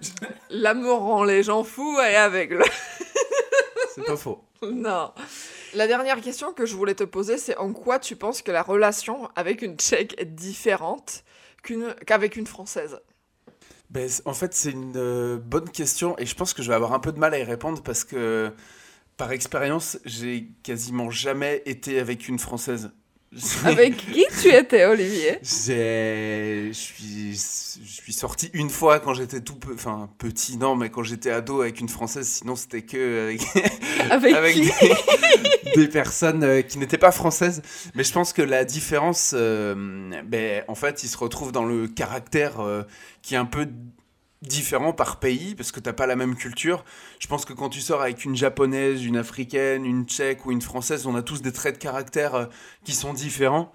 l'amour 0.48 1.00
rend 1.00 1.22
les 1.22 1.42
gens 1.42 1.64
fous 1.64 1.98
et 2.00 2.16
aveugles. 2.16 2.64
C'est 3.94 4.04
pas 4.06 4.16
faux. 4.16 4.42
non. 4.62 5.12
La 5.74 5.86
dernière 5.86 6.20
question 6.20 6.52
que 6.52 6.66
je 6.66 6.74
voulais 6.74 6.94
te 6.94 7.04
poser, 7.04 7.38
c'est 7.38 7.56
en 7.56 7.72
quoi 7.72 7.98
tu 7.98 8.16
penses 8.16 8.42
que 8.42 8.50
la 8.50 8.62
relation 8.62 9.28
avec 9.36 9.62
une 9.62 9.76
Tchèque 9.76 10.14
est 10.18 10.24
différente 10.24 11.24
qu'avec 12.06 12.36
une 12.36 12.46
Française? 12.46 13.00
Ben, 13.90 14.08
en 14.24 14.34
fait, 14.34 14.54
c'est 14.54 14.70
une 14.70 14.96
euh, 14.96 15.36
bonne 15.38 15.68
question 15.68 16.16
et 16.18 16.26
je 16.26 16.34
pense 16.34 16.54
que 16.54 16.62
je 16.62 16.68
vais 16.68 16.74
avoir 16.74 16.92
un 16.92 17.00
peu 17.00 17.12
de 17.12 17.18
mal 17.18 17.34
à 17.34 17.38
y 17.38 17.42
répondre 17.42 17.82
parce 17.82 18.04
que, 18.04 18.52
par 19.16 19.32
expérience, 19.32 19.98
j'ai 20.04 20.48
quasiment 20.62 21.10
jamais 21.10 21.62
été 21.66 22.00
avec 22.00 22.28
une 22.28 22.38
Française. 22.38 22.90
Avec 23.64 23.96
qui 23.96 24.24
tu 24.42 24.48
étais, 24.48 24.84
Olivier? 24.86 25.38
J'ai, 25.42 26.70
je 26.72 26.78
suis, 26.78 27.36
suis 27.36 28.12
sorti 28.12 28.50
une 28.54 28.70
fois 28.70 28.98
quand 28.98 29.14
j'étais 29.14 29.40
tout 29.40 29.54
peu, 29.54 29.72
enfin 29.72 30.10
petit 30.18 30.56
non, 30.56 30.74
mais 30.74 30.90
quand 30.90 31.04
j'étais 31.04 31.30
ado 31.30 31.62
avec 31.62 31.78
une 31.80 31.88
française. 31.88 32.26
Sinon, 32.26 32.56
c'était 32.56 32.82
que 32.82 33.24
avec, 33.24 33.42
Avec, 34.10 34.34
avec 34.34 34.54
qui? 34.54 34.62
des, 34.62 35.70
des 35.76 35.88
personnes 35.88 36.42
euh, 36.42 36.62
qui 36.62 36.78
n'étaient 36.78 36.98
pas 36.98 37.12
françaises. 37.12 37.62
Mais 37.94 38.02
je 38.02 38.12
pense 38.12 38.32
que 38.32 38.42
la 38.42 38.64
différence, 38.64 39.32
euh, 39.36 40.10
ben, 40.24 40.64
en 40.66 40.74
fait, 40.74 41.04
il 41.04 41.08
se 41.08 41.16
retrouve 41.16 41.52
dans 41.52 41.64
le 41.64 41.86
caractère 41.86 42.58
euh, 42.58 42.82
qui 43.22 43.34
est 43.34 43.38
un 43.38 43.44
peu 43.44 43.68
différent 44.42 44.92
par 44.92 45.18
pays 45.18 45.54
parce 45.54 45.72
que 45.72 45.80
t'as 45.80 45.92
pas 45.92 46.06
la 46.06 46.16
même 46.16 46.34
culture. 46.34 46.84
Je 47.18 47.26
pense 47.26 47.44
que 47.44 47.52
quand 47.52 47.68
tu 47.68 47.80
sors 47.80 48.00
avec 48.02 48.24
une 48.24 48.36
japonaise, 48.36 49.04
une 49.04 49.16
africaine, 49.16 49.84
une 49.84 50.06
tchèque 50.06 50.46
ou 50.46 50.52
une 50.52 50.62
française, 50.62 51.06
on 51.06 51.14
a 51.14 51.22
tous 51.22 51.42
des 51.42 51.52
traits 51.52 51.74
de 51.74 51.80
caractère 51.80 52.34
euh, 52.34 52.46
qui 52.84 52.92
sont 52.92 53.12
différents. 53.12 53.72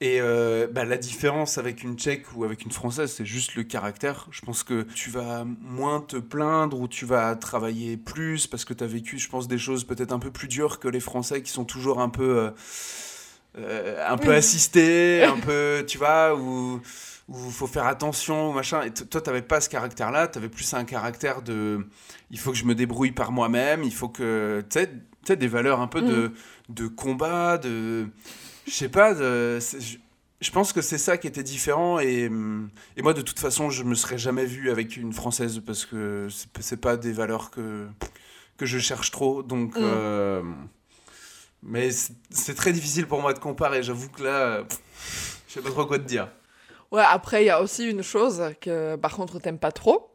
Et 0.00 0.20
euh, 0.20 0.68
bah, 0.70 0.84
la 0.84 0.96
différence 0.96 1.58
avec 1.58 1.82
une 1.82 1.98
tchèque 1.98 2.26
ou 2.36 2.44
avec 2.44 2.64
une 2.64 2.70
française, 2.70 3.12
c'est 3.16 3.26
juste 3.26 3.56
le 3.56 3.64
caractère. 3.64 4.28
Je 4.30 4.42
pense 4.42 4.62
que 4.62 4.82
tu 4.94 5.10
vas 5.10 5.44
moins 5.60 6.00
te 6.00 6.16
plaindre 6.16 6.78
ou 6.78 6.86
tu 6.86 7.04
vas 7.04 7.34
travailler 7.34 7.96
plus 7.96 8.46
parce 8.46 8.64
que 8.64 8.74
tu 8.74 8.84
as 8.84 8.86
vécu, 8.86 9.18
je 9.18 9.28
pense, 9.28 9.48
des 9.48 9.58
choses 9.58 9.82
peut-être 9.82 10.12
un 10.12 10.20
peu 10.20 10.30
plus 10.30 10.46
dures 10.46 10.78
que 10.78 10.86
les 10.86 11.00
Français 11.00 11.42
qui 11.42 11.50
sont 11.50 11.64
toujours 11.64 12.00
un 12.00 12.10
peu, 12.10 12.38
euh, 12.38 12.50
euh, 13.58 14.04
un 14.08 14.16
peu 14.18 14.32
assistés, 14.32 15.24
un 15.24 15.40
peu, 15.40 15.84
tu 15.88 15.98
vois, 15.98 16.36
ou 16.36 16.80
où 17.28 17.36
il 17.46 17.52
faut 17.52 17.66
faire 17.66 17.86
attention, 17.86 18.52
machin. 18.52 18.82
Et 18.82 18.90
toi, 18.92 19.20
t'avais 19.20 19.42
pas 19.42 19.60
ce 19.60 19.68
caractère-là, 19.68 20.28
t'avais 20.28 20.48
plus 20.48 20.72
un 20.74 20.84
caractère 20.84 21.42
de 21.42 21.86
il 22.30 22.38
faut 22.38 22.52
que 22.52 22.56
je 22.56 22.64
me 22.64 22.74
débrouille 22.74 23.12
par 23.12 23.32
moi-même, 23.32 23.82
il 23.82 23.94
faut 23.94 24.08
que. 24.08 24.64
Tu 24.70 24.80
sais, 25.26 25.36
des 25.36 25.46
valeurs 25.48 25.80
un 25.80 25.88
peu 25.88 26.00
de, 26.00 26.32
de 26.70 26.86
combat, 26.86 27.58
de. 27.58 28.08
Je 28.66 28.72
sais 28.72 28.88
pas, 28.88 29.12
de. 29.14 29.58
Je, 30.40 30.50
pense 30.50 30.72
que 30.72 30.80
c'est 30.80 30.98
ça 30.98 31.18
qui 31.18 31.26
était 31.26 31.42
différent, 31.42 31.98
et, 32.00 32.30
et 32.96 33.02
moi, 33.02 33.12
de 33.12 33.20
toute 33.22 33.38
façon, 33.38 33.68
je 33.70 33.82
me 33.82 33.94
serais 33.94 34.16
jamais 34.18 34.46
vu 34.46 34.70
avec 34.70 34.96
une 34.96 35.12
française 35.12 35.60
parce 35.66 35.84
que 35.84 36.28
c'est 36.30 36.48
p- 36.50 36.62
c'est 36.62 36.76
pas 36.80 36.96
des 36.96 37.12
valeurs 37.12 37.50
que, 37.50 37.88
que 38.56 38.64
je 38.64 38.78
cherche 38.78 39.10
trop, 39.10 39.42
donc. 39.42 39.74
Mm. 39.76 39.80
euh, 39.82 40.42
mais 41.62 41.90
c'est 42.30 42.54
très 42.54 42.72
difficile 42.72 43.06
pour 43.06 43.20
moi 43.20 43.34
de 43.34 43.38
comparer, 43.38 43.82
j'avoue 43.82 44.08
que 44.08 44.22
là. 44.22 44.64
Je 45.48 45.54
sais 45.54 45.60
pas 45.60 45.70
trop 45.70 45.86
quoi 45.86 45.98
te 45.98 46.04
dire. 46.04 46.28
Ouais, 46.90 47.02
après, 47.06 47.42
il 47.44 47.46
y 47.46 47.50
a 47.50 47.60
aussi 47.60 47.88
une 47.88 48.02
chose 48.02 48.42
que, 48.60 48.96
par 48.96 49.14
contre, 49.14 49.38
t'aimes 49.38 49.58
pas 49.58 49.72
trop. 49.72 50.14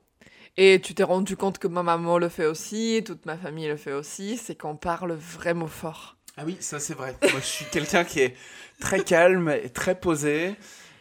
Et 0.57 0.79
tu 0.81 0.93
t'es 0.93 1.03
rendu 1.03 1.35
compte 1.35 1.57
que 1.57 1.67
ma 1.67 1.81
maman 1.81 2.19
le 2.19 2.29
fait 2.29 2.45
aussi, 2.45 3.01
toute 3.05 3.25
ma 3.25 3.37
famille 3.37 3.67
le 3.67 3.77
fait 3.77 3.93
aussi, 3.93 4.37
c'est 4.37 4.55
qu'on 4.55 4.75
parle 4.75 5.13
vraiment 5.13 5.67
fort. 5.67 6.15
Ah 6.37 6.43
oui, 6.45 6.57
ça 6.59 6.79
c'est 6.79 6.93
vrai. 6.93 7.15
Moi 7.23 7.39
je 7.39 7.45
suis 7.45 7.65
quelqu'un 7.65 8.03
qui 8.03 8.19
est 8.19 8.35
très 8.79 9.03
calme 9.03 9.49
et 9.49 9.69
très 9.69 9.99
posé 9.99 10.55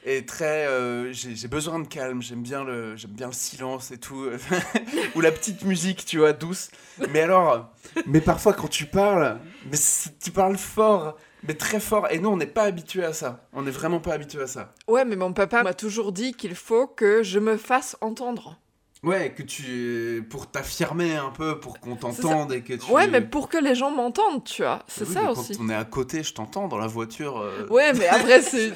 et 0.07 0.25
très. 0.25 0.67
euh, 0.67 1.13
J'ai 1.13 1.49
besoin 1.49 1.81
de 1.81 1.87
calme, 1.87 2.23
j'aime 2.23 2.43
bien, 2.43 2.65
le, 2.65 2.97
bien 3.09 3.27
le 3.27 3.33
silence 3.35 3.91
et 3.91 3.99
tout. 3.99 4.27
Ou 5.15 5.21
la 5.21 5.31
petite 5.33 5.65
musique, 5.65 6.07
tu 6.07 6.17
vois, 6.19 6.33
douce. 6.33 6.71
Mais 7.11 7.21
alors, 7.21 7.71
mais 8.07 8.23
parfois 8.23 8.55
quand 8.55 8.69
tu 8.69 8.87
parles, 8.87 9.39
mais 9.71 9.77
tu 10.19 10.31
parles 10.31 10.57
fort, 10.57 11.19
mais 11.43 11.55
très 11.55 11.81
fort. 11.81 12.09
Et 12.11 12.19
nous 12.19 12.29
on 12.29 12.37
n'est 12.37 12.47
pas 12.47 12.65
habitué 12.65 13.05
à 13.05 13.13
ça. 13.13 13.47
On 13.53 13.63
n'est 13.63 13.71
vraiment 13.71 14.01
pas 14.01 14.15
habitué 14.15 14.43
à 14.43 14.47
ça. 14.47 14.73
Ouais, 14.89 15.05
mais 15.05 15.17
mon 15.17 15.33
papa 15.33 15.63
m'a 15.63 15.75
toujours 15.75 16.13
dit 16.13 16.33
qu'il 16.35 16.55
faut 16.55 16.87
que 16.87 17.23
je 17.23 17.39
me 17.39 17.57
fasse 17.57 17.97
entendre. 18.01 18.59
Ouais, 19.03 19.33
que 19.37 19.43
tu. 19.43 20.25
pour 20.31 20.47
t'affirmer 20.49 21.17
un 21.17 21.31
peu, 21.31 21.59
pour 21.59 21.81
qu'on 21.81 21.97
t'entende 21.97 22.53
et 22.53 22.61
que 22.63 22.75
tu. 22.75 22.89
Ouais, 22.93 23.09
mais 23.09 23.21
pour 23.21 23.49
que 23.49 23.59
les 23.59 23.75
gens 23.75 23.91
m'entendent, 23.91 24.45
tu 24.45 24.63
vois. 24.63 24.85
C'est 24.87 25.09
Oui, 25.09 25.13
ça 25.15 25.29
aussi. 25.33 25.57
Quand 25.57 25.65
on 25.65 25.69
est 25.71 25.75
à 25.75 25.85
côté, 25.85 26.23
je 26.23 26.33
t'entends 26.33 26.69
dans 26.69 26.79
la 26.79 26.87
voiture. 26.87 27.39
euh, 27.41 27.67
Ouais, 27.69 27.93
mais 27.95 28.07
après, 28.07 28.41
c'est- 28.43 28.73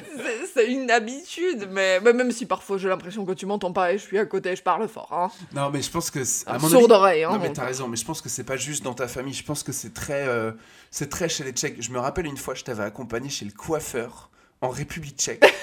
une 0.67 0.91
habitude. 0.91 1.69
Mais, 1.71 2.01
mais 2.01 2.11
même 2.11 2.31
si 2.31 2.45
parfois 2.45 2.77
j'ai 2.77 2.89
l'impression 2.89 3.23
que 3.23 3.31
tu 3.31 3.45
m'entends 3.45 3.71
pas 3.71 3.93
et 3.93 3.97
je 3.97 4.03
suis 4.03 4.17
à 4.19 4.25
côté, 4.25 4.53
je 4.55 4.63
parle 4.63 4.85
fort. 4.89 5.07
Hein. 5.13 5.31
Non, 5.55 5.69
mais 5.71 5.81
je 5.81 5.89
pense 5.89 6.11
que. 6.11 6.19
à 6.45 6.55
Un 6.55 6.57
mon 6.57 6.67
sourd 6.67 6.87
d'oreille. 6.89 7.23
Hein, 7.23 7.31
Non 7.31 7.39
mais 7.39 7.53
t'as 7.53 7.63
raison, 7.65 7.87
mais 7.87 7.95
je 7.95 8.03
pense 8.03 8.21
que 8.21 8.27
c'est 8.27 8.43
pas 8.43 8.57
juste 8.57 8.83
dans 8.83 8.93
ta 8.95 9.07
famille, 9.07 9.33
je 9.33 9.43
pense 9.45 9.63
que 9.63 9.71
c'est 9.71 9.93
très, 9.93 10.27
euh, 10.27 10.51
c'est 10.91 11.07
très 11.09 11.29
chez 11.29 11.45
les 11.45 11.51
Tchèques. 11.51 11.81
Je 11.81 11.91
me 11.91 11.99
rappelle 11.99 12.25
une 12.25 12.35
fois, 12.37 12.53
je 12.53 12.65
t'avais 12.65 12.83
accompagné 12.83 13.29
chez 13.29 13.45
le 13.45 13.51
coiffeur 13.51 14.29
en 14.59 14.67
République 14.69 15.17
tchèque. 15.17 15.45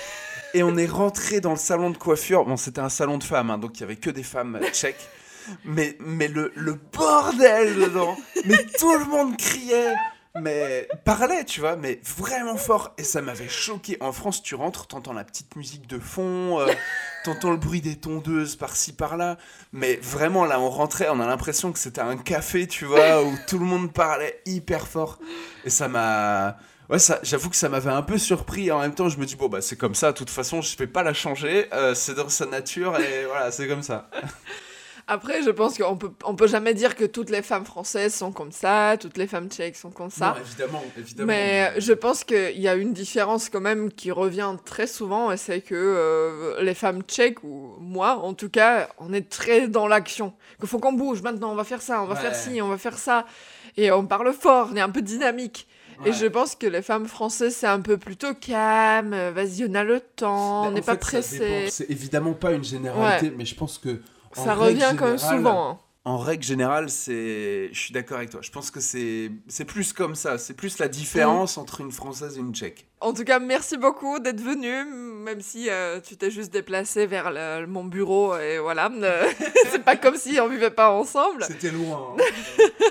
et 0.55 0.62
on 0.62 0.77
est 0.77 0.87
rentré 0.87 1.40
dans 1.40 1.51
le 1.51 1.57
salon 1.57 1.90
de 1.90 1.99
coiffure, 1.99 2.47
bon 2.47 2.57
c'était 2.57 2.81
un 2.81 2.88
salon 2.88 3.19
de 3.19 3.25
femmes, 3.25 3.51
hein, 3.51 3.59
donc 3.59 3.77
il 3.77 3.81
y 3.81 3.85
avait 3.85 3.97
que 3.97 4.11
des 4.11 4.23
femmes 4.23 4.59
tchèques. 4.73 5.09
Mais, 5.67 5.99
mais 6.01 6.29
le, 6.29 6.53
le 6.55 6.81
bordel 6.93 7.75
dedans, 7.75 8.17
mais 8.47 8.64
tout 8.79 8.97
le 8.97 9.05
monde 9.05 9.37
criait, 9.37 9.95
mais 10.40 10.88
parlait, 11.05 11.45
tu 11.45 11.61
vois, 11.61 11.77
mais 11.77 12.01
vraiment 12.17 12.57
fort. 12.57 12.93
Et 12.99 13.05
ça 13.05 13.23
m'avait 13.23 13.49
choqué. 13.49 13.97
En 14.01 14.12
France, 14.12 14.43
tu 14.43 14.55
rentres, 14.55 14.87
t'entends 14.87 15.12
la 15.12 15.23
petite 15.23 15.55
musique 15.55 15.87
de 15.87 15.99
fond, 15.99 16.61
euh, 16.61 16.73
t'entends 17.25 17.53
le 17.53 17.57
bruit 17.57 17.81
des 17.81 17.97
tondeuses 17.97 18.57
par-ci 18.57 18.93
par-là. 18.95 19.37
Mais 19.73 19.97
vraiment, 19.97 20.45
là, 20.45 20.59
on 20.61 20.71
rentrait, 20.71 21.09
on 21.11 21.21
a 21.21 21.27
l'impression 21.27 21.73
que 21.73 21.79
c'était 21.79 22.01
un 22.01 22.17
café, 22.17 22.67
tu 22.67 22.85
vois, 22.85 23.23
où 23.23 23.33
tout 23.47 23.59
le 23.59 23.64
monde 23.64 23.93
parlait 23.93 24.40
hyper 24.47 24.88
fort. 24.88 25.19
Et 25.64 25.71
ça 25.71 25.88
m'a. 25.88 26.57
Ouais, 26.90 26.99
ça, 26.99 27.18
j'avoue 27.23 27.49
que 27.51 27.57
ça 27.57 27.68
m'avait 27.68 27.90
un 27.90 28.03
peu 28.03 28.18
surpris. 28.18 28.70
En 28.70 28.81
même 28.81 28.94
temps, 28.94 29.09
je 29.09 29.18
me 29.18 29.25
dis, 29.25 29.37
bon, 29.37 29.49
bah, 29.49 29.61
c'est 29.62 29.77
comme 29.77 29.94
ça, 29.94 30.12
de 30.12 30.16
toute 30.18 30.31
façon, 30.31 30.61
je 30.61 30.77
vais 30.77 30.87
pas 30.87 31.03
la 31.03 31.14
changer. 31.14 31.66
euh, 31.73 31.94
c'est 31.94 32.14
dans 32.14 32.29
sa 32.29 32.47
nature, 32.47 32.99
et 33.01 33.25
voilà, 33.29 33.51
c'est 33.51 33.66
comme 33.68 33.83
ça. 33.83 34.11
Après, 35.07 35.42
je 35.42 35.51
pense 35.51 35.77
qu'on 35.77 35.97
peut, 35.99 36.12
on 36.25 36.35
peut 36.35 36.47
jamais 36.47 36.73
dire 36.73 36.97
que 36.97 37.05
toutes 37.05 37.29
les 37.29 37.42
femmes 37.42 37.66
françaises 37.66 38.14
sont 38.14 38.33
comme 38.33 38.53
ça, 38.53 38.97
toutes 38.99 39.18
les 39.18 39.27
femmes 39.27 39.51
tchèques 39.51 39.77
sont 39.77 39.90
comme 39.90 40.09
ça. 40.09 40.35
Non, 40.35 40.40
évidemment, 40.42 40.83
évidemment. 40.97 41.27
Mais 41.27 41.75
je 41.79 41.92
pense 41.92 42.25
qu'il 42.25 42.59
y 42.59 42.68
a 42.68 42.75
une 42.75 42.94
différence 42.94 43.51
quand 43.51 43.61
même 43.61 43.92
qui 43.92 44.11
revient 44.11 44.53
très 44.64 44.87
souvent, 44.87 45.31
et 45.31 45.37
c'est 45.37 45.61
que 45.61 45.75
euh, 45.75 46.62
les 46.62 46.73
femmes 46.73 47.03
tchèques, 47.03 47.44
ou 47.44 47.77
moi 47.81 48.16
en 48.16 48.33
tout 48.33 48.49
cas, 48.49 48.88
on 48.99 49.12
est 49.12 49.29
très 49.29 49.68
dans 49.68 49.88
l'action. 49.88 50.33
Qu'il 50.59 50.68
faut 50.70 50.79
qu'on 50.79 50.94
bouge 50.94 51.20
maintenant, 51.20 51.53
on 51.53 51.55
va 51.55 51.64
faire 51.64 51.83
ça, 51.83 52.01
on 52.03 52.07
va 52.07 52.14
Ouais. 52.14 52.20
faire 52.20 52.35
ci, 52.35 52.62
on 52.62 52.68
va 52.68 52.79
faire 52.79 52.97
ça. 52.97 53.27
Et 53.77 53.90
on 53.92 54.07
parle 54.07 54.33
fort, 54.33 54.70
on 54.73 54.77
est 54.77 54.81
un 54.81 54.88
peu 54.90 55.03
dynamique. 55.03 55.68
Ouais. 56.02 56.11
Et 56.11 56.12
je 56.12 56.26
pense 56.26 56.54
que 56.57 56.66
les 56.66 56.83
femmes 56.83 57.07
françaises, 57.07 57.54
c'est 57.57 57.66
un 57.66 57.80
peu 57.80 57.96
plutôt 57.96 58.35
calme, 58.35 59.12
euh, 59.14 59.30
vas-y, 59.33 59.64
on 59.70 59.74
a 59.74 59.85
le 59.85 60.00
temps, 60.00 60.62
Bah, 60.62 60.68
on 60.68 60.72
n'est 60.72 60.80
pas 60.83 60.96
pressé. 60.96 61.66
C'est 61.70 61.90
évidemment 61.90 62.33
pas 62.35 62.52
une 62.52 62.64
généralité, 62.64 63.33
mais 63.37 63.44
je 63.44 63.54
pense 63.54 63.78
que. 63.78 64.00
Ça 64.33 64.54
revient 64.54 64.94
quand 64.98 65.07
même 65.07 65.18
générale- 65.18 65.38
souvent. 65.38 65.70
hein. 65.70 65.78
En 66.07 66.18
règle 66.18 66.42
générale, 66.44 66.90
c'est. 66.90 67.70
Je 67.72 67.78
suis 67.80 67.94
d'accord 67.94 68.18
avec 68.18 68.28
toi. 68.28 68.40
Je 68.42 68.50
pense 68.50 68.70
que 68.70 68.78
c'est 68.78 69.30
c'est 69.48 69.64
plus 69.64 69.94
comme 69.94 70.14
ça. 70.14 70.37
C'est 70.37 70.52
plus 70.52 70.78
la 70.78 70.87
différence 70.88 71.57
entre 71.57 71.80
une 71.80 71.90
française 71.92 72.37
et 72.37 72.40
une 72.40 72.54
tchèque. 72.54 72.87
En 73.00 73.14
tout 73.14 73.24
cas, 73.24 73.38
merci 73.38 73.78
beaucoup 73.78 74.18
d'être 74.18 74.40
venu, 74.42 74.85
même 75.24 75.40
si 75.40 75.70
euh, 75.70 76.00
tu 76.07 76.18
t'es 76.18 76.30
juste 76.30 76.52
déplacé 76.52 77.07
vers 77.07 77.30
le- 77.30 77.66
mon 77.66 77.85
bureau 77.85 78.37
et 78.37 78.59
voilà. 78.59 78.90
C'est 79.72 79.83
pas 79.83 79.96
comme 79.96 80.16
si 80.16 80.38
on 80.40 80.48
vivait 80.48 80.68
pas 80.70 80.90
ensemble. 80.90 81.42
C'était 81.48 81.70
loin. 81.70 82.14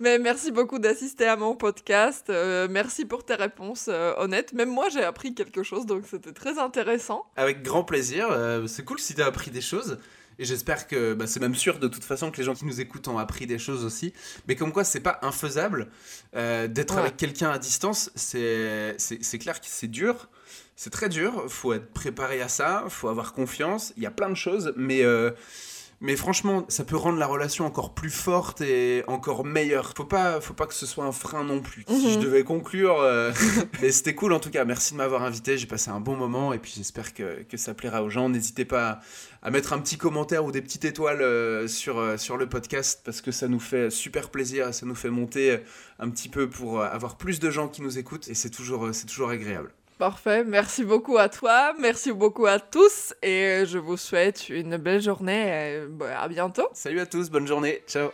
Mais 0.00 0.20
merci 0.20 0.52
beaucoup 0.52 0.78
d'assister 0.78 1.26
à 1.26 1.34
mon 1.34 1.56
podcast. 1.56 2.30
Euh, 2.30 2.68
merci 2.70 3.04
pour 3.04 3.24
tes 3.24 3.34
réponses 3.34 3.86
euh, 3.88 4.14
honnêtes. 4.16 4.52
Même 4.52 4.70
moi, 4.70 4.88
j'ai 4.90 5.02
appris 5.02 5.34
quelque 5.34 5.64
chose, 5.64 5.86
donc 5.86 6.04
c'était 6.08 6.32
très 6.32 6.58
intéressant. 6.60 7.26
Avec 7.34 7.64
grand 7.64 7.82
plaisir. 7.82 8.28
euh, 8.30 8.68
c'est 8.68 8.84
cool 8.84 9.00
si 9.00 9.16
t'as 9.16 9.26
appris 9.26 9.50
des 9.50 9.60
choses. 9.60 9.98
Et 10.38 10.44
j'espère 10.44 10.86
que 10.86 11.14
bah, 11.14 11.26
c'est 11.26 11.40
même 11.40 11.56
sûr 11.56 11.80
de 11.80 11.88
toute 11.88 12.04
façon 12.04 12.30
que 12.30 12.36
les 12.36 12.44
gens 12.44 12.54
qui 12.54 12.64
nous 12.64 12.80
écoutent 12.80 13.08
ont 13.08 13.18
appris 13.18 13.48
des 13.48 13.58
choses 13.58 13.84
aussi. 13.84 14.12
Mais 14.46 14.54
comme 14.54 14.72
quoi, 14.72 14.84
c'est 14.84 15.00
pas 15.00 15.18
infaisable 15.22 15.88
d'être 16.32 16.96
avec 16.96 17.16
quelqu'un 17.16 17.50
à 17.50 17.58
distance. 17.58 18.12
C'est 18.14 18.96
clair 19.40 19.60
que 19.60 19.66
c'est 19.66 19.88
dur. 19.88 20.28
C'est 20.76 20.90
très 20.90 21.08
dur. 21.08 21.46
Faut 21.48 21.72
être 21.72 21.90
préparé 21.92 22.40
à 22.40 22.46
ça. 22.46 22.84
Faut 22.88 23.08
avoir 23.08 23.32
confiance. 23.32 23.92
Il 23.96 24.04
y 24.04 24.06
a 24.06 24.12
plein 24.12 24.30
de 24.30 24.36
choses. 24.36 24.72
Mais. 24.76 25.02
Euh, 26.00 26.04
mais 26.08 26.16
franchement, 26.16 26.64
ça 26.68 26.84
peut 26.84 26.96
rendre 26.96 27.18
la 27.18 27.26
relation 27.26 27.66
encore 27.66 27.94
plus 27.94 28.10
forte 28.10 28.60
et 28.60 29.02
encore 29.08 29.44
meilleure. 29.44 29.92
Faut 29.96 30.04
pas, 30.04 30.40
faut 30.40 30.54
pas 30.54 30.66
que 30.66 30.74
ce 30.74 30.86
soit 30.86 31.04
un 31.04 31.12
frein 31.12 31.44
non 31.44 31.60
plus. 31.60 31.84
Si 31.88 32.12
je 32.12 32.18
mhm. 32.18 32.24
devais 32.24 32.44
conclure, 32.44 33.00
euh, 33.00 33.32
mais 33.82 33.90
c'était 33.90 34.14
cool 34.14 34.32
en 34.32 34.40
tout 34.40 34.50
cas. 34.50 34.64
Merci 34.64 34.92
de 34.92 34.98
m'avoir 34.98 35.22
invité. 35.22 35.58
J'ai 35.58 35.66
passé 35.66 35.90
un 35.90 36.00
bon 36.00 36.16
moment 36.16 36.52
et 36.52 36.58
puis 36.58 36.72
j'espère 36.76 37.14
que, 37.14 37.42
que, 37.42 37.56
ça 37.56 37.74
plaira 37.74 38.02
aux 38.02 38.10
gens. 38.10 38.28
N'hésitez 38.28 38.64
pas 38.64 39.00
à 39.42 39.50
mettre 39.50 39.72
un 39.72 39.80
petit 39.80 39.98
commentaire 39.98 40.44
ou 40.44 40.52
des 40.52 40.62
petites 40.62 40.84
étoiles 40.84 41.20
euh, 41.20 41.66
sur, 41.66 41.98
euh, 41.98 42.16
sur 42.16 42.36
le 42.36 42.48
podcast 42.48 43.00
parce 43.04 43.20
que 43.20 43.32
ça 43.32 43.48
nous 43.48 43.60
fait 43.60 43.90
super 43.90 44.30
plaisir. 44.30 44.72
Ça 44.72 44.86
nous 44.86 44.94
fait 44.94 45.10
monter 45.10 45.58
un 45.98 46.10
petit 46.10 46.28
peu 46.28 46.48
pour 46.48 46.82
avoir 46.82 47.16
plus 47.16 47.40
de 47.40 47.50
gens 47.50 47.66
qui 47.68 47.82
nous 47.82 47.98
écoutent 47.98 48.28
et 48.28 48.34
c'est 48.34 48.50
toujours, 48.50 48.90
c'est 48.92 49.06
toujours 49.06 49.30
agréable. 49.30 49.72
Parfait, 49.98 50.44
merci 50.44 50.84
beaucoup 50.84 51.18
à 51.18 51.28
toi, 51.28 51.74
merci 51.80 52.12
beaucoup 52.12 52.46
à 52.46 52.60
tous 52.60 53.14
et 53.20 53.64
je 53.66 53.78
vous 53.78 53.96
souhaite 53.96 54.48
une 54.48 54.76
belle 54.76 55.02
journée. 55.02 55.82
À 56.16 56.28
bientôt. 56.28 56.68
Salut 56.72 57.00
à 57.00 57.06
tous, 57.06 57.30
bonne 57.30 57.48
journée, 57.48 57.82
ciao. 57.88 58.10